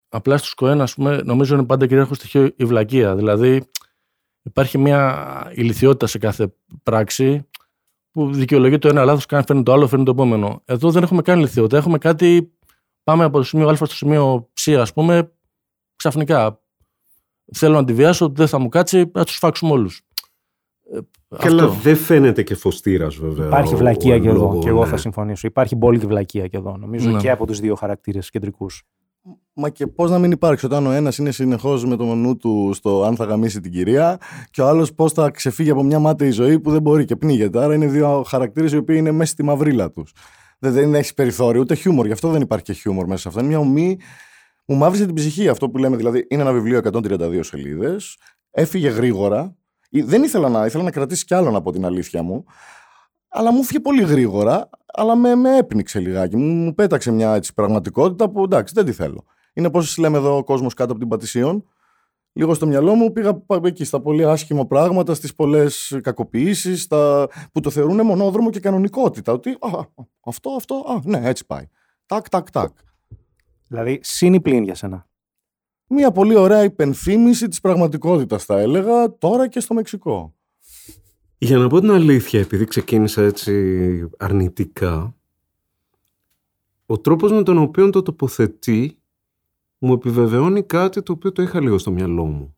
Απλά 0.08 0.36
στους 0.36 0.54
Κοέν, 0.54 0.80
ας 0.80 0.94
πούμε, 0.94 1.22
νομίζω 1.24 1.54
είναι 1.54 1.64
πάντα 1.64 1.86
κυρίαρχο 1.86 2.14
στοιχείο 2.14 2.50
η 2.56 2.64
βλακεία. 2.64 3.16
Δηλαδή, 3.16 3.62
υπάρχει 4.42 4.78
μια 4.78 5.26
ηλικιότητα 5.54 6.06
σε 6.06 6.18
κάθε 6.18 6.54
πράξη 6.82 7.48
που 8.10 8.32
δικαιολογεί 8.32 8.78
το 8.78 8.88
ένα 8.88 9.04
λάθος, 9.04 9.26
κάνει 9.26 9.44
φέρνει 9.46 9.62
το 9.62 9.72
άλλο, 9.72 9.86
φέρνει 9.86 10.04
το 10.04 10.10
επόμενο. 10.10 10.62
Εδώ 10.64 10.90
δεν 10.90 11.02
έχουμε 11.02 11.22
καν 11.22 11.38
ηλικιότητα. 11.38 11.76
Έχουμε 11.76 11.98
κάτι, 11.98 12.52
πάμε 13.02 13.24
από 13.24 13.36
το 13.36 13.44
σημείο 13.44 13.68
Α 13.68 13.74
στο 13.74 13.86
σημείο 13.86 14.50
Ψ, 14.52 14.68
ας 14.68 14.92
πούμε, 14.92 15.33
ξαφνικά. 16.08 16.60
Θέλω 17.52 17.74
να 17.74 17.84
τη 17.84 17.92
βιάσω, 17.92 18.28
δεν 18.34 18.46
θα 18.46 18.58
μου 18.58 18.68
κάτσει, 18.68 19.10
να 19.14 19.24
τους 19.24 19.36
φάξουμε 19.36 19.72
όλους. 19.72 20.02
Ε, 20.94 20.98
Καλά, 21.38 21.64
αυτό. 21.64 21.76
δεν 21.82 21.96
φαίνεται 21.96 22.42
και 22.42 22.54
φωστήρας 22.54 23.14
βέβαια. 23.16 23.46
Υπάρχει 23.46 23.74
ο- 23.74 23.76
βλακεία 23.76 24.14
ο 24.14 24.18
και 24.18 24.28
εδώ. 24.28 24.38
λόγος, 24.38 24.62
Και 24.64 24.68
εγώ 24.68 24.82
ναι. 24.84 24.88
θα 24.90 24.96
συμφωνήσω. 24.96 25.46
Υπάρχει 25.46 25.76
μπόλικη 25.76 26.06
βλακεία 26.06 26.46
και 26.46 26.56
εδώ. 26.56 26.76
Νομίζω 26.76 27.10
Ναι. 27.10 27.20
και 27.20 27.30
από 27.30 27.46
τους 27.46 27.60
δύο 27.60 27.74
χαρακτήρες 27.74 28.30
κεντρικούς. 28.30 28.82
Μα 29.54 29.68
και 29.68 29.86
πώς 29.86 30.10
να 30.10 30.18
μην 30.18 30.30
υπάρξει 30.30 30.66
όταν 30.66 30.86
ο 30.86 30.90
ένας 30.90 31.18
είναι 31.18 31.30
συνεχώς 31.30 31.84
με 31.84 31.96
το 31.96 32.04
νου 32.14 32.36
του 32.36 32.70
στο 32.74 33.02
αν 33.04 33.16
θα 33.16 33.24
γαμίσει 33.24 33.60
την 33.60 33.72
κυρία 33.72 34.18
και 34.50 34.60
ο 34.60 34.66
άλλος 34.66 34.94
πώς 34.94 35.12
θα 35.12 35.30
ξεφύγει 35.30 35.70
από 35.70 35.82
μια 35.82 35.98
μάταιη 35.98 36.30
ζωή 36.30 36.60
που 36.60 36.70
δεν 36.70 36.82
μπορεί 36.82 37.04
και 37.04 37.16
πνίγεται. 37.16 37.62
Άρα 37.62 37.74
είναι 37.74 37.86
δύο 37.86 38.22
χαρακτήρες 38.26 38.72
οι 38.72 38.76
οποίοι 38.76 38.96
είναι 38.98 39.10
μέσα 39.12 39.32
στη 39.32 39.42
μαυρίλα 39.42 39.90
τους. 39.90 40.12
Δεν, 40.58 40.72
δεν 40.72 40.94
έχει 40.94 41.14
περιθώριο 41.14 41.60
ούτε 41.60 41.74
χιούμορ, 41.74 42.06
γι' 42.06 42.12
αυτό 42.12 42.28
δεν 42.30 42.40
υπάρχει 42.40 42.64
και 42.64 42.72
χιούμορ 42.72 43.06
μέσα 43.06 43.20
σε 43.20 43.28
αυτό. 43.28 43.40
Είναι 43.40 43.48
μια 43.48 43.58
ομή. 43.58 43.98
Μου 44.64 44.76
μαύρισε 44.76 45.04
την 45.06 45.14
ψυχή 45.14 45.48
αυτό 45.48 45.70
που 45.70 45.78
λέμε. 45.78 45.96
Δηλαδή, 45.96 46.26
είναι 46.30 46.42
ένα 46.42 46.52
βιβλίο 46.52 46.80
132 46.92 47.40
σελίδες. 47.42 48.16
Έφυγε 48.50 48.88
γρήγορα. 48.88 49.56
Ή- 49.90 50.02
Δεν 50.02 50.22
ήθελα 50.22 50.48
να, 50.48 50.66
ήθελα 50.66 50.82
να 50.84 50.90
κρατήσει 50.90 51.24
κι 51.24 51.34
άλλον 51.34 51.56
από 51.56 51.72
την 51.72 51.84
αλήθεια 51.84 52.22
μου. 52.22 52.44
Αλλά 53.28 53.52
μου 53.52 53.62
φύγε 53.62 53.80
πολύ 53.80 54.02
γρήγορα, 54.02 54.70
αλλά 54.86 55.16
με, 55.16 55.34
με 55.34 55.56
έπνιξε 55.56 55.98
λιγάκι. 55.98 56.36
Μου, 56.36 56.52
μου 56.52 56.74
πέταξε 56.74 57.10
μια 57.10 57.34
έτσι, 57.34 57.54
πραγματικότητα 57.54 58.30
που 58.30 58.42
εντάξει, 58.44 58.74
δεν 58.74 58.84
τη 58.84 58.92
θέλω. 58.92 59.24
Είναι 59.52 59.70
πώς 59.70 59.96
λέμε 59.98 60.18
εδώ 60.18 60.36
ο 60.36 60.44
κόσμος 60.44 60.74
κάτω 60.74 60.90
από 60.90 61.00
την 61.00 61.08
Πατησίων. 61.08 61.64
Λίγο 62.32 62.54
στο 62.54 62.66
μυαλό 62.66 62.94
μου 62.94 63.12
πήγα 63.12 63.34
πα- 63.34 63.60
εκεί 63.64 63.84
στα 63.84 64.00
πολύ 64.00 64.24
άσχημα 64.24 64.66
πράγματα, 64.66 65.14
στις 65.14 65.34
πολλές 65.34 65.98
κακοποιήσεις, 66.02 66.82
στα... 66.82 67.28
που 67.52 67.60
το 67.60 67.70
θεωρούν 67.70 68.06
μονόδρομο 68.06 68.50
και 68.50 68.60
κανονικότητα. 68.60 69.32
Ότι 69.32 69.50
α, 69.50 69.68
αυτό, 70.24 70.50
αυτό, 70.50 70.74
α, 70.74 71.00
ναι, 71.04 71.20
έτσι 71.28 71.46
πάει. 71.46 71.68
Τάκ, 72.06 72.28
τάκ, 72.28 72.50
τάκ. 72.50 72.70
Δηλαδή, 73.74 74.00
συν 74.02 74.34
ή 74.34 74.40
πλήν 74.40 74.64
για 74.64 74.74
σένα. 74.74 75.08
Μια 75.86 76.12
πολύ 76.12 76.34
ωραία 76.34 76.62
υπενθύμηση 76.64 77.48
της 77.48 77.60
πραγματικότητας 77.60 78.44
θα 78.44 78.58
έλεγα 78.58 79.18
τώρα 79.18 79.48
και 79.48 79.60
στο 79.60 79.74
Μεξικό. 79.74 80.34
Για 81.38 81.58
να 81.58 81.68
πω 81.68 81.80
την 81.80 81.90
αλήθεια, 81.90 82.40
επειδή 82.40 82.64
ξεκίνησα 82.64 83.22
έτσι 83.22 84.08
αρνητικά, 84.18 85.16
ο 86.86 86.98
τρόπος 86.98 87.32
με 87.32 87.42
τον 87.42 87.58
οποίο 87.58 87.90
το 87.90 88.02
τοποθετεί 88.02 88.98
μου 89.78 89.92
επιβεβαιώνει 89.92 90.62
κάτι 90.62 91.02
το 91.02 91.12
οποίο 91.12 91.32
το 91.32 91.42
είχα 91.42 91.60
λίγο 91.60 91.78
στο 91.78 91.90
μυαλό 91.90 92.24
μου. 92.24 92.56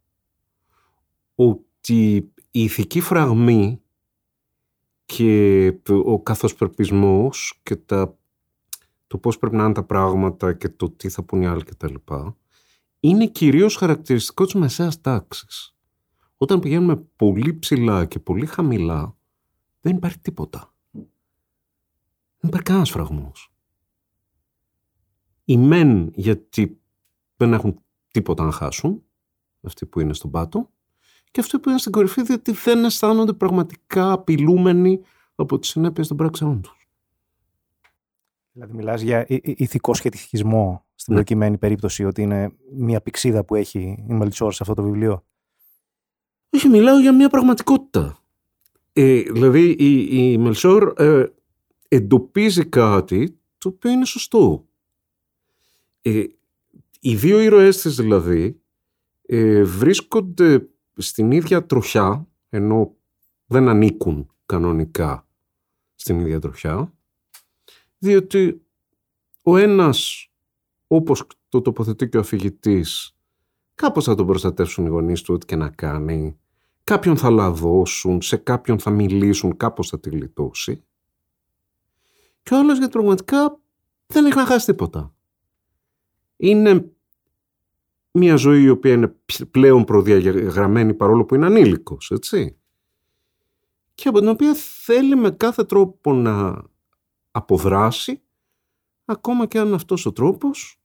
Ότι 1.35 2.15
η 2.51 2.63
ηθική 2.63 3.01
φραγμή 3.01 3.81
και 5.05 5.73
ο 6.05 6.21
καθοσπερπισμός 6.23 7.61
και 7.63 7.77
τα, 7.77 8.16
το 9.17 9.23
πώς 9.23 9.39
πρέπει 9.39 9.57
να 9.57 9.65
είναι 9.65 9.73
τα 9.73 9.83
πράγματα 9.83 10.53
και 10.53 10.69
το 10.69 10.91
τι 10.91 11.09
θα 11.09 11.23
πούν 11.23 11.43
οι 11.43 11.47
άλλοι 11.47 11.63
κτλ. 11.63 11.95
είναι 13.01 13.27
κυρίως 13.27 13.77
χαρακτηριστικό 13.77 14.45
της 14.45 14.55
μεσαίας 14.55 15.01
τάξης 15.01 15.75
όταν 16.37 16.61
πηγαίνουμε 16.61 16.97
πολύ 16.97 17.59
ψηλά 17.59 18.05
και 18.05 18.19
πολύ 18.19 18.47
χαμηλά, 18.47 19.17
δεν 19.81 19.97
υπάρχει 19.97 20.19
τίποτα. 20.19 20.75
Δεν 22.39 22.49
υπάρχει 22.49 22.65
κανένας 22.65 22.91
φραγμός. 22.91 23.53
Οι 25.45 25.57
μεν 25.57 26.11
γιατί 26.15 26.81
δεν 27.37 27.53
έχουν 27.53 27.83
τίποτα 28.11 28.45
να 28.45 28.51
χάσουν, 28.51 29.03
αυτοί 29.61 29.87
που 29.87 30.01
είναι 30.01 30.15
στον 30.15 30.31
πάτο, 30.31 30.71
και 31.31 31.41
αυτοί 31.41 31.59
που 31.59 31.69
είναι 31.69 31.79
στην 31.79 31.93
κορυφή 31.93 32.23
διότι 32.23 32.53
δεν 32.53 32.85
αισθάνονται 32.85 33.33
πραγματικά 33.33 34.13
απειλούμενοι 34.13 35.01
από 35.35 35.59
τις 35.59 35.69
συνέπειες 35.69 36.09
των 36.09 36.17
πράξεών 36.17 36.61
τους. 36.61 36.86
Δηλαδή, 38.57 38.73
μιλάς 38.77 39.01
για 39.01 39.27
η- 39.29 39.35
η- 39.35 39.55
ηθικό 39.57 39.95
σχετικισμό 39.95 40.85
στην 40.95 41.15
Ναι. 41.15 41.19
προκειμένη 41.21 41.59
περίπτωση, 41.59 42.05
ότι 42.05 42.23
είναι 42.23 42.53
μια 42.77 43.01
πηξίδα 43.01 43.45
που 43.45 43.55
έχει 43.55 44.05
η 44.09 44.13
Μελτσόρ 44.15 44.53
σε 44.53 44.59
αυτό 44.63 44.75
το 44.75 44.83
βιβλίο; 44.83 45.25
Όχι, 46.51 46.69
μιλάω 46.69 46.99
για 46.99 47.15
μια 47.15 47.29
πραγματικότητα. 47.29 48.19
Ε, 48.93 49.21
δηλαδή 49.23 49.71
η, 49.79 50.33
η 50.33 50.39
Μελσόρ 50.39 50.93
ε, 51.03 51.33
εντοπίζει 51.89 52.65
κάτι 52.67 53.39
το 53.59 53.69
οποίο 53.69 53.91
είναι 53.91 54.05
σωστό. 54.05 54.67
Ε, 56.03 56.25
οι 57.01 57.15
δύο 57.17 57.41
ήρωές 57.41 57.81
της 57.81 57.97
δηλαδή 57.97 58.61
ε, 59.27 59.63
βρίσκονται 59.63 60.69
στην 60.97 61.31
ίδια 61.31 61.67
τροχιά 61.67 62.29
ενώ 62.49 62.97
δεν 63.47 63.69
ανήκουν 63.69 64.31
κανονικά 64.47 65.27
στην 65.95 66.21
ίδια 66.21 66.41
τροχιά 66.41 66.95
διότι 67.99 68.63
ο 69.43 69.57
ένας 69.57 70.31
όπως 70.87 71.27
το 71.49 71.63
τοποθετεί 71.63 72.09
και 72.09 72.17
ο 72.17 72.21
αφηγητής 72.21 73.17
κάπως 73.75 74.05
θα 74.05 74.15
τον 74.15 74.27
προστατεύσουν 74.27 74.87
οι 74.87 74.89
γονείς 74.89 75.23
του 75.23 75.35
ό,τι 75.35 75.47
και 75.47 75.57
να 75.57 75.69
κάνει 75.69 76.39
κάποιον 76.85 77.17
θα 77.17 77.31
λαδώσουν, 77.31 78.23
σε 78.23 78.37
κάποιον 78.37 78.79
θα 78.79 78.91
μιλήσουν, 78.91 79.57
κάπως 79.57 79.89
θα 79.89 80.01
τη 80.01 80.11
γλιτώσει 80.11 80.85
και 82.47 82.55
ο 82.55 82.59
άλλος 82.59 82.79
γιατί 82.79 82.93
πραγματικά 82.93 83.61
δεν 84.07 84.27
έχει 84.27 84.37
να 84.37 84.47
χάσει 84.47 84.67
τίποτα. 84.67 85.15
Είναι 86.37 86.93
μια 88.11 88.37
ζωή 88.37 88.63
η 88.63 88.69
οποία 88.69 88.93
είναι 88.93 89.15
πλέον 89.51 89.85
προδιαγραμμένη 89.85 90.95
παρόλο 90.95 91.25
που 91.25 91.35
είναι 91.35 91.47
ανήλικος, 91.47 92.11
έτσι. 92.11 92.59
Και 93.95 94.09
από 94.09 94.19
την 94.19 94.29
οποία 94.29 94.55
θέλει 94.55 95.17
με 95.17 95.31
κάθε 95.31 95.65
τρόπο 95.65 96.13
να 96.13 96.65
αποδράσει, 97.37 98.23
ακόμα 99.05 99.47
και 99.47 99.59
αν 99.59 99.75
αυτός 99.75 100.07
ο 100.07 100.13
τρόπος 100.13 100.81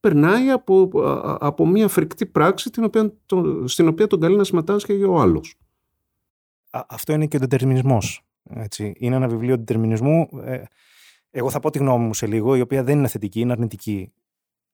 περνάει 0.00 0.50
από, 0.50 1.00
α- 1.00 1.36
από 1.40 1.66
μια 1.66 1.88
φρικτή 1.88 2.26
πράξη 2.26 2.70
την 2.70 2.84
οποία, 2.84 3.16
το, 3.26 3.68
στην 3.68 3.88
οποία 3.88 4.06
τον 4.06 4.20
καλεί 4.20 4.36
να 4.36 4.44
συμμετάσχει 4.44 5.02
ο 5.02 5.20
άλλος. 5.20 5.54
Α- 6.70 6.86
αυτό 6.88 7.12
είναι 7.12 7.26
και 7.26 7.36
ο 7.36 7.40
δετερμινισμός. 7.40 8.22
Έτσι. 8.42 8.92
Είναι 8.96 9.16
ένα 9.16 9.28
βιβλίο 9.28 9.56
δετερμινισμού. 9.56 10.28
Ε, 10.42 10.62
εγώ 11.30 11.50
θα 11.50 11.60
πω 11.60 11.70
τη 11.70 11.78
γνώμη 11.78 12.06
μου 12.06 12.14
σε 12.14 12.26
λίγο, 12.26 12.56
η 12.56 12.60
οποία 12.60 12.84
δεν 12.84 12.98
είναι 12.98 13.08
θετική, 13.08 13.40
είναι 13.40 13.52
αρνητική. 13.52 14.12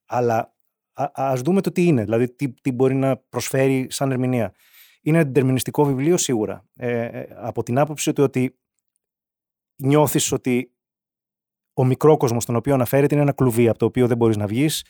Αλλά 0.07 0.55
α 0.93 1.11
ας 1.15 1.41
δούμε 1.41 1.61
το 1.61 1.73
τι 1.73 1.87
είναι, 1.87 2.05
δηλαδή 2.05 2.35
τι, 2.35 2.53
τι 2.53 2.73
μπορεί 2.73 2.95
να 2.95 3.17
προσφέρει 3.17 3.87
σαν 3.91 4.11
ερμηνεία. 4.11 4.55
Είναι 5.03 5.19
ένα 5.19 5.27
δετερμινιστικό 5.27 5.85
βιβλίο 5.85 6.17
σίγουρα. 6.17 6.65
Ε, 6.77 7.05
ε, 7.05 7.29
από 7.37 7.63
την 7.63 7.79
άποψη 7.79 8.13
του 8.13 8.23
ότι 8.23 8.57
νιώθεις 9.77 10.33
ότι 10.33 10.73
ο 11.75 11.85
μικρό 11.85 12.17
κόσμος 12.17 12.43
στον 12.43 12.57
οποίο 12.57 12.75
αναφέρεται 12.75 13.15
είναι 13.15 13.23
ένα 13.23 13.33
κλουβί 13.33 13.69
από 13.69 13.79
το 13.79 13.85
οποίο 13.85 14.07
δεν 14.07 14.17
μπορείς 14.17 14.37
να 14.37 14.47
βγεις. 14.47 14.85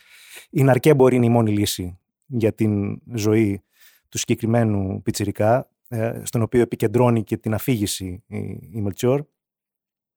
Η 0.51 0.63
ναρκέμπορη 0.63 1.17
είναι 1.17 1.27
η 1.27 1.29
μόνη 1.29 1.51
λύση 1.51 1.99
για 2.27 2.53
την 2.53 3.01
ζωή 3.15 3.63
του 4.09 4.19
συγκεκριμένου 4.19 5.03
πιτσιρικά, 5.03 5.69
ε, 5.89 6.21
στον 6.23 6.43
οποίο 6.43 6.61
επικεντρώνει 6.61 7.25
και 7.25 7.37
την 7.37 7.55
αφήγηση 7.55 8.23
η, 8.27 8.39
η 8.73 8.81
Μελτσιόρ. 8.81 9.25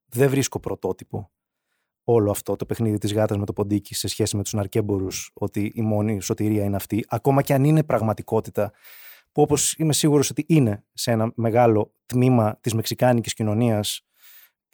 Δεν 0.05 0.29
βρίσκω 0.29 0.60
πρωτότυπο 0.60 1.29
όλο 2.03 2.31
αυτό 2.31 2.55
το 2.55 2.65
παιχνίδι 2.65 2.98
της 2.98 3.13
γάτας 3.13 3.38
με 3.38 3.45
το 3.45 3.53
ποντίκι 3.53 3.95
σε 3.95 4.07
σχέση 4.07 4.38
με 4.38 4.43
τους 4.43 4.53
ναρκέμπορους 4.53 5.31
ότι 5.34 5.72
η 5.75 5.81
μόνη 5.81 6.22
σωτηρία 6.22 6.63
είναι 6.63 6.75
αυτή. 6.75 7.05
Ακόμα 7.07 7.41
και 7.41 7.53
αν 7.53 7.63
είναι 7.63 7.84
πραγματικότητα 7.84 8.72
που 9.31 9.41
όπως 9.41 9.74
είμαι 9.74 9.93
σίγουρος 9.93 10.29
ότι 10.29 10.45
είναι 10.48 10.84
σε 10.93 11.12
ένα 11.12 11.31
μεγάλο 11.36 11.91
τμήμα 12.05 12.57
της 12.62 12.74
μεξικάνικης 12.74 13.34
κοινωνίας 13.34 14.04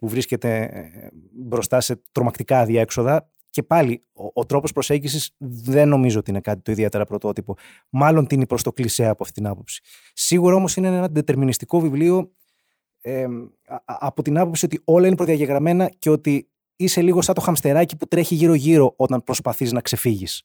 που 0.02 0.08
βρίσκεται 0.08 0.62
ε, 0.62 1.08
μπροστά 1.32 1.80
σε 1.80 2.02
τρομακτικά 2.12 2.58
αδιέξοδα 2.58 3.30
και 3.50 3.62
πάλι 3.62 4.04
ο, 4.12 4.24
ο 4.32 4.46
τρόπος 4.46 4.72
προσέγγισης 4.72 5.34
δεν 5.38 5.88
νομίζω 5.88 6.18
ότι 6.18 6.30
είναι 6.30 6.40
κάτι 6.40 6.60
το 6.60 6.72
ιδιαίτερα 6.72 7.04
πρωτότυπο. 7.04 7.56
Μάλλον 7.88 8.26
τίνει 8.26 8.46
προς 8.46 8.62
το 8.62 8.72
κλισέ 8.72 9.06
από 9.06 9.22
αυτή 9.22 9.34
την 9.34 9.46
άποψη. 9.46 9.82
Σίγουρα 10.12 10.54
όμως 10.54 10.76
είναι 10.76 10.86
ένα 10.86 11.08
δετερμινιστικό 11.08 11.80
βιβλίο 11.80 12.32
ε, 13.00 13.26
από 13.84 14.22
την 14.22 14.38
άποψη 14.38 14.64
ότι 14.64 14.80
όλα 14.84 15.06
είναι 15.06 15.16
προδιαγεγραμμένα 15.16 15.90
και 15.98 16.10
ότι 16.10 16.48
είσαι 16.76 17.02
λίγο 17.02 17.22
σαν 17.22 17.34
το 17.34 17.40
χαμστεράκι 17.40 17.96
που 17.96 18.06
τρέχει 18.06 18.34
γύρω-γύρω 18.34 18.94
όταν 18.96 19.24
προσπαθείς 19.24 19.72
να 19.72 19.80
ξεφύγεις. 19.80 20.42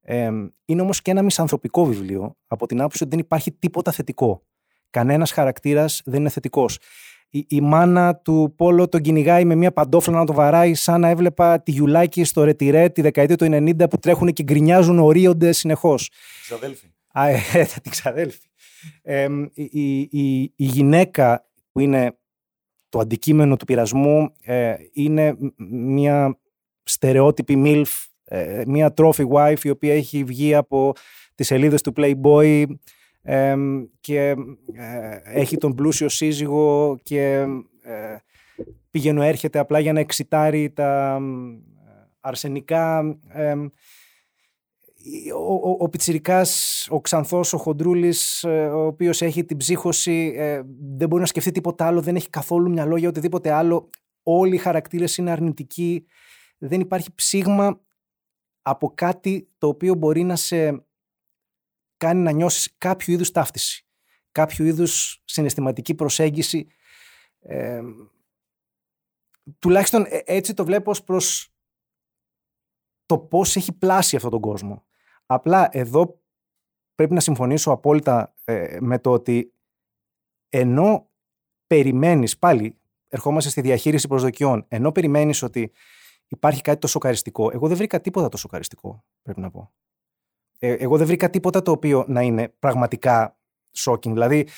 Ε, 0.00 0.30
είναι 0.64 0.82
όμως 0.82 1.02
και 1.02 1.10
ένα 1.10 1.22
μισανθρωπικό 1.22 1.84
βιβλίο 1.84 2.36
από 2.46 2.66
την 2.66 2.80
άποψη 2.80 3.02
ότι 3.02 3.10
δεν 3.10 3.24
υπάρχει 3.24 3.52
τίποτα 3.52 3.92
θετικό. 3.92 4.46
Κανένας 4.90 5.32
χαρακτήρας 5.32 6.02
δεν 6.04 6.20
είναι 6.20 6.28
θετικός. 6.28 6.78
Η, 7.34 7.46
η 7.48 7.60
μάνα 7.60 8.16
του 8.16 8.54
Πόλο 8.56 8.88
τον 8.88 9.00
κυνηγάει 9.00 9.44
με 9.44 9.54
μια 9.54 9.72
παντόφλα 9.72 10.18
να 10.18 10.24
το 10.24 10.32
βαράει 10.32 10.74
σαν 10.74 11.00
να 11.00 11.08
έβλεπα 11.08 11.62
τη 11.62 11.70
Γιουλάκη 11.70 12.24
στο 12.24 12.44
Ρετυρέ 12.44 12.88
τη 12.88 13.00
δεκαετία 13.00 13.36
του 13.36 13.44
90 13.50 13.90
που 13.90 13.98
τρέχουν 13.98 14.32
και 14.32 14.42
γκρινιάζουν 14.42 14.98
ορίονται 14.98 15.52
συνεχώς. 15.52 16.10
Ξαδέλφη. 16.42 16.86
Α, 17.12 17.28
ε, 17.28 17.40
την 17.82 17.90
ξαδέλφη. 17.90 18.48
Ε, 19.02 19.28
η, 19.54 19.98
η, 20.00 20.42
η 20.42 20.52
γυναίκα 20.56 21.46
που 21.72 21.80
είναι 21.80 22.18
το 22.88 22.98
αντικείμενο 22.98 23.56
του 23.56 23.64
πειρασμού 23.64 24.34
ε, 24.42 24.74
είναι 24.92 25.36
μια 25.68 26.38
στερεότυπη 26.82 27.62
MILF, 27.66 28.06
ε, 28.24 28.62
μια 28.66 28.94
trophy 28.96 29.28
wife 29.28 29.62
η 29.62 29.70
οποία 29.70 29.94
έχει 29.94 30.24
βγει 30.24 30.54
από 30.54 30.92
τις 31.34 31.46
σελίδες 31.46 31.82
του 31.82 31.92
Playboy 31.96 32.64
ε, 33.24 33.56
και 34.00 34.34
έχει 35.24 35.56
τον 35.56 35.74
πλούσιο 35.74 36.08
σύζυγο 36.08 36.96
και 37.02 37.46
πηγαίνω 38.90 39.22
έρχεται 39.22 39.58
απλά 39.58 39.78
για 39.78 39.92
να 39.92 40.00
εξητάρει 40.00 40.70
τα 40.70 41.20
αρσενικά 42.20 43.18
ο, 45.36 45.54
ο, 45.54 45.76
ο 45.78 45.88
Πιτσιρικάς, 45.88 46.86
ο 46.90 47.00
Ξανθός, 47.00 47.52
ο 47.52 47.58
Χοντρούλης, 47.58 48.42
ε, 48.44 48.66
ο 48.66 48.86
οποίος 48.86 49.22
έχει 49.22 49.44
την 49.44 49.56
ψύχωση, 49.56 50.32
ε, 50.36 50.62
δεν 50.96 51.08
μπορεί 51.08 51.20
να 51.20 51.26
σκεφτεί 51.26 51.50
τίποτα 51.50 51.86
άλλο, 51.86 52.00
δεν 52.00 52.16
έχει 52.16 52.30
καθόλου 52.30 52.70
μυαλό 52.70 52.96
για 52.96 53.08
οτιδήποτε 53.08 53.50
άλλο. 53.50 53.90
Όλοι 54.22 54.54
οι 54.54 54.58
χαρακτήρες 54.58 55.16
είναι 55.16 55.30
αρνητικοί. 55.30 56.06
Δεν 56.58 56.80
υπάρχει 56.80 57.14
ψήγμα 57.14 57.80
από 58.62 58.92
κάτι 58.94 59.48
το 59.58 59.66
οποίο 59.66 59.94
μπορεί 59.94 60.22
να 60.22 60.36
σε 60.36 60.84
κάνει 62.04 62.20
να 62.20 62.30
νιώσεις 62.30 62.74
κάποιο 62.78 63.12
είδους 63.12 63.30
ταύτιση, 63.30 63.86
κάποιο 64.32 64.64
είδους 64.64 65.22
συναισθηματική 65.24 65.94
προσέγγιση. 65.94 66.66
Ε, 67.38 67.80
τουλάχιστον 69.58 70.06
έτσι 70.24 70.54
το 70.54 70.64
βλέπω 70.64 70.90
ως 70.90 71.04
προς 71.04 71.54
το 73.06 73.18
πώς 73.18 73.56
έχει 73.56 73.72
πλάσει 73.72 74.16
αυτόν 74.16 74.30
τον 74.30 74.40
κόσμο. 74.40 74.84
Απλά 75.26 75.68
εδώ 75.72 76.20
πρέπει 76.94 77.14
να 77.14 77.20
συμφωνήσω 77.20 77.70
απόλυτα 77.70 78.34
ε, 78.44 78.78
με 78.80 78.98
το 78.98 79.10
ότι 79.10 79.52
ενώ 80.48 81.10
περιμένεις, 81.66 82.38
πάλι 82.38 82.78
ερχόμαστε 83.08 83.50
στη 83.50 83.60
διαχείριση 83.60 84.08
προσδοκιών, 84.08 84.64
ενώ 84.68 84.92
περιμένεις 84.92 85.42
ότι 85.42 85.72
υπάρχει 86.28 86.60
κάτι 86.60 86.78
το 86.78 86.86
σοκαριστικό, 86.86 87.50
εγώ 87.52 87.68
δεν 87.68 87.76
βρήκα 87.76 88.00
τίποτα 88.00 88.28
το 88.28 88.36
σοκαριστικό, 88.36 89.04
πρέπει 89.22 89.40
να 89.40 89.50
πω. 89.50 89.72
Ε, 90.64 90.72
εγώ 90.72 90.96
δεν 90.96 91.06
βρήκα 91.06 91.30
τίποτα 91.30 91.62
το 91.62 91.70
οποίο 91.70 92.04
να 92.08 92.20
είναι 92.20 92.54
πραγματικά 92.58 93.36
shocking. 93.76 94.12
Δηλαδή, 94.12 94.48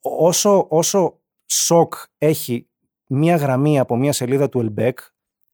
όσο, 0.00 0.66
όσο 0.68 1.18
σοκ 1.46 1.94
έχει 2.18 2.68
μία 3.06 3.36
γραμμή 3.36 3.78
από 3.78 3.96
μία 3.96 4.12
σελίδα 4.12 4.48
του 4.48 4.60
Ελμπέκ, 4.60 4.98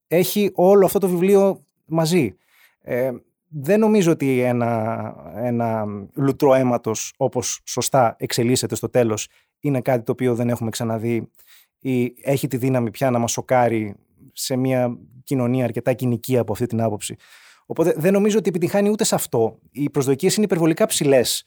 έχει 0.07 0.50
όλο 0.54 0.87
αυτό 0.87 0.98
το 0.98 1.09
βιβλίο 1.09 1.66
μαζί. 1.85 2.37
Ε, 2.81 3.11
δεν 3.48 3.81
νομίζω 3.81 4.12
ότι 4.12 4.40
ένα, 4.40 5.14
ένα 5.35 5.85
λουτρό 6.14 6.54
αίματος 6.54 7.14
όπως 7.16 7.61
σωστά 7.64 8.16
εξελίσσεται 8.18 8.74
στο 8.74 8.88
τέλος 8.88 9.28
είναι 9.61 9.81
κάτι 9.81 10.04
το 10.04 10.12
οποίο 10.12 10.35
δεν 10.35 10.48
έχουμε 10.48 10.70
ξαναδεί 10.70 11.31
ή 11.78 12.14
έχει 12.22 12.46
τη 12.46 12.57
δύναμη 12.57 12.90
πια 12.90 13.11
να 13.11 13.18
μας 13.18 13.33
σοκάρει 13.33 13.94
σε 14.33 14.57
μια 14.57 14.98
κοινωνία 15.24 15.64
αρκετά 15.64 15.92
κοινική 15.92 16.38
από 16.38 16.52
αυτή 16.52 16.66
την 16.66 16.81
άποψη. 16.81 17.16
Οπότε 17.70 17.94
δεν 17.96 18.12
νομίζω 18.12 18.38
ότι 18.38 18.48
επιτυχάνει 18.48 18.88
ούτε 18.88 19.04
σε 19.04 19.14
αυτό. 19.14 19.59
Οι 19.70 19.90
προσδοκίες 19.90 20.37
είναι 20.37 20.44
υπερβολικά 20.44 20.87
ψηλές 20.87 21.44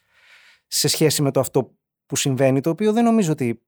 σε 0.68 0.88
σχέση 0.88 1.22
με 1.22 1.32
το 1.32 1.40
αυτό 1.40 1.76
που 2.06 2.16
συμβαίνει, 2.16 2.62
το 2.62 2.70
οποίο 2.70 2.94
δεν 2.94 3.04
νομίζω 3.04 3.32
ότι 3.32 3.62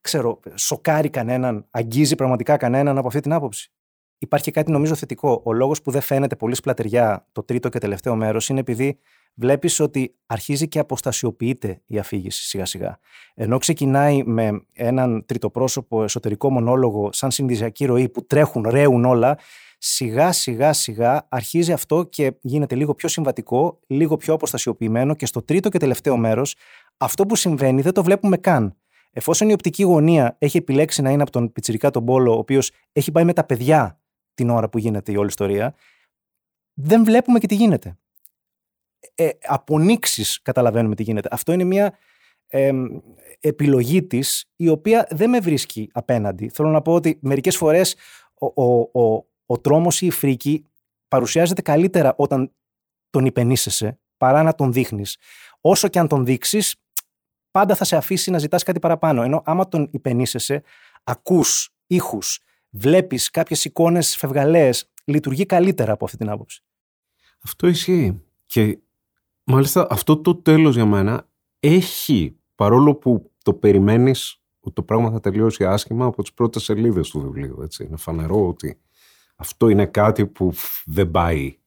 ξέρω, 0.00 0.40
σοκάρει 0.54 1.10
κανέναν, 1.10 1.66
αγγίζει 1.70 2.14
πραγματικά 2.14 2.56
κανέναν 2.56 2.98
από 2.98 3.06
αυτή 3.06 3.20
την 3.20 3.32
άποψη. 3.32 3.72
Υπάρχει 4.18 4.50
κάτι 4.50 4.70
νομίζω 4.70 4.94
θετικό. 4.94 5.42
Ο 5.44 5.52
λόγος 5.52 5.82
που 5.82 5.90
δεν 5.90 6.00
φαίνεται 6.00 6.36
πολύ 6.36 6.54
σπλατεριά 6.54 7.26
το 7.32 7.42
τρίτο 7.42 7.68
και 7.68 7.78
τελευταίο 7.78 8.14
μέρος 8.14 8.48
είναι 8.48 8.60
επειδή 8.60 8.98
βλέπεις 9.34 9.80
ότι 9.80 10.14
αρχίζει 10.26 10.68
και 10.68 10.78
αποστασιοποιείται 10.78 11.82
η 11.86 11.98
αφήγηση 11.98 12.42
σιγά 12.42 12.64
σιγά. 12.64 12.98
Ενώ 13.34 13.58
ξεκινάει 13.58 14.22
με 14.24 14.64
έναν 14.72 15.24
τριτοπρόσωπο 15.26 16.02
εσωτερικό 16.02 16.50
μονόλογο, 16.50 17.12
σαν 17.12 17.30
συνδυασιακή 17.30 17.84
ροή 17.84 18.08
που 18.08 18.26
τρέχουν, 18.26 18.66
ρέουν 18.68 19.04
όλα, 19.04 19.38
σιγά 19.82 20.32
σιγά 20.32 20.72
σιγά 20.72 21.26
αρχίζει 21.28 21.72
αυτό 21.72 22.04
και 22.04 22.32
γίνεται 22.40 22.74
λίγο 22.74 22.94
πιο 22.94 23.08
συμβατικό, 23.08 23.80
λίγο 23.86 24.16
πιο 24.16 24.34
αποστασιοποιημένο 24.34 25.14
και 25.14 25.26
στο 25.26 25.42
τρίτο 25.42 25.68
και 25.68 25.78
τελευταίο 25.78 26.16
μέρος 26.16 26.54
αυτό 26.96 27.26
που 27.26 27.36
συμβαίνει 27.36 27.80
δεν 27.80 27.92
το 27.92 28.02
βλέπουμε 28.02 28.36
καν. 28.36 28.76
Εφόσον 29.12 29.48
η 29.48 29.52
οπτική 29.52 29.82
γωνία 29.82 30.36
έχει 30.38 30.56
επιλέξει 30.56 31.02
να 31.02 31.10
είναι 31.10 31.22
από 31.22 31.30
τον 31.30 31.52
Πιτσυρικά 31.52 31.90
τον 31.90 32.04
Πόλο, 32.04 32.34
ο 32.34 32.38
οποίος 32.38 32.70
έχει 32.92 33.10
πάει 33.10 33.24
με 33.24 33.32
τα 33.32 33.44
παιδιά 33.44 34.00
την 34.34 34.50
ώρα 34.50 34.68
που 34.68 34.78
γίνεται 34.78 35.12
η 35.12 35.16
όλη 35.16 35.28
ιστορία, 35.28 35.74
δεν 36.74 37.04
βλέπουμε 37.04 37.38
και 37.38 37.46
τι 37.46 37.54
γίνεται. 37.54 37.98
Ε, 39.14 39.28
από 39.42 39.78
νήξεις 39.78 40.42
καταλαβαίνουμε 40.42 40.94
τι 40.94 41.02
γίνεται. 41.02 41.28
Αυτό 41.32 41.52
είναι 41.52 41.64
μια 41.64 41.98
επιλογή 43.40 44.02
της 44.02 44.50
η 44.56 44.68
οποία 44.68 45.06
δεν 45.10 45.30
με 45.30 45.40
βρίσκει 45.40 45.90
απέναντι. 45.92 46.48
Θέλω 46.48 46.68
να 46.68 46.82
πω 46.82 46.94
ότι 46.94 47.18
μερικές 47.22 47.56
φορές 47.56 47.96
ο, 48.34 48.62
ο, 48.64 49.02
ο, 49.02 49.24
ο 49.50 49.58
τρόμος 49.58 50.00
ή 50.00 50.06
η 50.06 50.10
φρίκη 50.10 50.64
παρουσιάζεται 51.08 51.62
καλύτερα 51.62 52.14
όταν 52.16 52.52
τον 53.10 53.24
υπενήσεσαι 53.24 53.98
παρά 54.16 54.42
να 54.42 54.54
τον 54.54 54.72
δείχνεις. 54.72 55.16
Όσο 55.60 55.88
και 55.88 55.98
αν 55.98 56.08
τον 56.08 56.24
δείξεις, 56.24 56.76
πάντα 57.50 57.74
θα 57.74 57.84
σε 57.84 57.96
αφήσει 57.96 58.30
να 58.30 58.38
ζητάς 58.38 58.62
κάτι 58.62 58.78
παραπάνω. 58.78 59.22
Ενώ 59.22 59.42
άμα 59.44 59.68
τον 59.68 59.88
υπενήσεσαι, 59.92 60.62
ακούς 61.04 61.74
ήχους, 61.86 62.40
βλέπεις 62.70 63.30
κάποιες 63.30 63.64
εικόνες 63.64 64.16
φευγαλές, 64.16 64.90
λειτουργεί 65.04 65.46
καλύτερα 65.46 65.92
από 65.92 66.04
αυτή 66.04 66.16
την 66.16 66.28
άποψη. 66.28 66.62
Αυτό 67.40 67.66
ισχύει. 67.66 68.22
Και 68.46 68.78
μάλιστα 69.44 69.86
αυτό 69.90 70.16
το 70.16 70.34
τέλος 70.34 70.74
για 70.74 70.86
μένα 70.86 71.28
έχει, 71.60 72.36
παρόλο 72.54 72.94
που 72.94 73.30
το 73.42 73.54
περιμένεις 73.54 74.42
ότι 74.60 74.74
το 74.74 74.82
πράγμα 74.82 75.10
θα 75.10 75.20
τελειώσει 75.20 75.64
άσχημα 75.64 76.04
από 76.04 76.22
τις 76.22 76.32
πρώτες 76.32 76.62
σελίδες 76.62 77.08
του 77.08 77.20
βιβλίου. 77.20 77.62
Έτσι. 77.62 77.84
Είναι 77.84 77.96
φανερό 77.96 78.48
ότι 78.48 78.80
αυτό 79.40 79.68
είναι 79.68 79.86
κάτι 79.86 80.26
που 80.26 80.52
δεν 80.84 81.10
πάει 81.10 81.58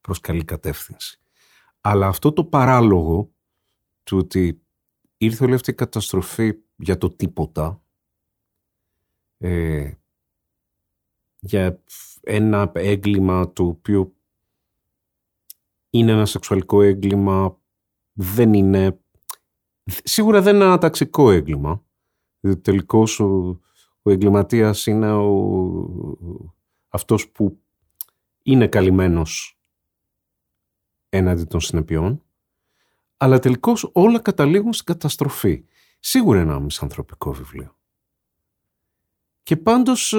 προς 0.00 0.20
καλή 0.20 0.44
κατεύθυνση. 0.44 1.20
Αλλά 1.80 2.06
αυτό 2.06 2.32
το 2.32 2.44
παράλογο 2.44 3.30
του 4.02 4.18
ότι 4.18 4.62
ήρθε 5.16 5.44
όλη 5.44 5.54
αυτή 5.54 5.70
η 5.70 5.74
καταστροφή 5.74 6.54
για 6.76 6.98
το 6.98 7.10
τίποτα 7.10 7.82
ε, 9.38 9.92
για 11.40 11.82
ένα 12.20 12.72
έγκλημα 12.74 13.52
το 13.52 13.64
οποίο 13.64 14.12
είναι 15.90 16.12
ένα 16.12 16.26
σεξουαλικό 16.26 16.82
έγκλημα, 16.82 17.58
δεν 18.12 18.54
είναι... 18.54 19.00
Σίγουρα 19.84 20.42
δεν 20.42 20.54
είναι 20.54 20.64
ένα 20.64 20.78
ταξικό 20.78 21.30
έγκλημα. 21.30 21.84
Δηλαδή 22.40 22.60
τελικώς 22.60 23.20
ο, 23.20 23.60
ο 24.02 24.10
εγκληματίας 24.10 24.86
είναι 24.86 25.12
ο, 25.12 25.28
αυτός 26.90 27.28
που 27.28 27.60
είναι 28.42 28.68
καλυμμένος 28.68 29.58
έναντι 31.08 31.44
των 31.44 31.60
συνεπειών, 31.60 32.22
αλλά 33.16 33.38
τελικώς 33.38 33.90
όλα 33.92 34.18
καταλήγουν 34.18 34.72
στην 34.72 34.86
καταστροφή. 34.86 35.64
Σίγουρα 36.00 36.40
είναι 36.40 36.50
ένα 36.50 36.60
μισανθρωπικό 36.60 37.32
βιβλίο. 37.32 37.76
Και 39.42 39.56
πάντως 39.56 40.12
ε, 40.12 40.16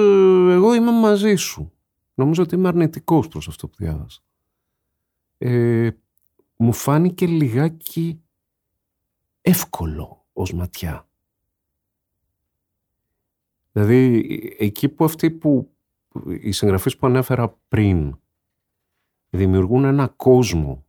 εγώ 0.52 0.74
είμαι 0.74 0.90
μαζί 0.92 1.34
σου. 1.34 1.72
Νομίζω 2.14 2.42
ότι 2.42 2.54
είμαι 2.54 2.68
αρνητικός 2.68 3.28
προς 3.28 3.48
αυτό 3.48 3.68
που 3.68 3.74
διάβασα. 3.78 4.20
Ε, 5.38 5.90
μου 6.56 6.72
φάνηκε 6.72 7.26
λιγάκι 7.26 8.22
εύκολο 9.40 10.26
ως 10.32 10.52
ματιά. 10.52 11.08
Δηλαδή, 13.72 14.56
εκεί 14.58 14.88
που 14.88 15.04
αυτοί 15.04 15.30
που 15.30 15.74
οι 16.40 16.52
συγγραφείς 16.52 16.96
που 16.96 17.06
ανέφερα 17.06 17.58
πριν 17.68 18.18
δημιουργούν 19.30 19.84
ένα 19.84 20.08
κόσμο 20.08 20.84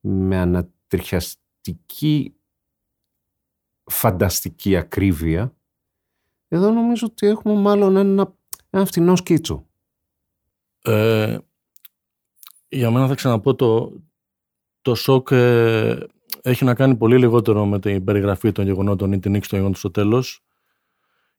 με 0.00 0.66
εκπληκτική 0.86 2.34
φανταστική 3.84 4.76
ακρίβεια, 4.76 5.54
εδώ 6.48 6.70
νομίζω 6.70 7.06
ότι 7.10 7.26
έχουμε 7.26 7.54
μάλλον 7.54 7.96
ένα, 7.96 8.34
ένα 8.70 8.84
φτηνό 8.84 9.16
σκίτσο. 9.16 9.66
Ε, 10.82 11.38
για 12.68 12.90
μένα 12.90 13.06
θα 13.06 13.14
ξαναπώ 13.14 13.54
το, 13.54 13.92
το 14.82 14.94
σοκ 14.94 15.30
ε, 15.30 16.06
έχει 16.42 16.64
να 16.64 16.74
κάνει 16.74 16.96
πολύ 16.96 17.18
λιγότερο 17.18 17.66
με 17.66 17.80
την 17.80 18.04
περιγραφή 18.04 18.52
των 18.52 18.64
γεγονότων 18.64 19.12
ή 19.12 19.18
την 19.18 19.30
νίκη 19.30 19.48
των 19.48 19.58
γεγονότων 19.58 19.80
στο 19.80 19.90
τέλος 19.90 20.45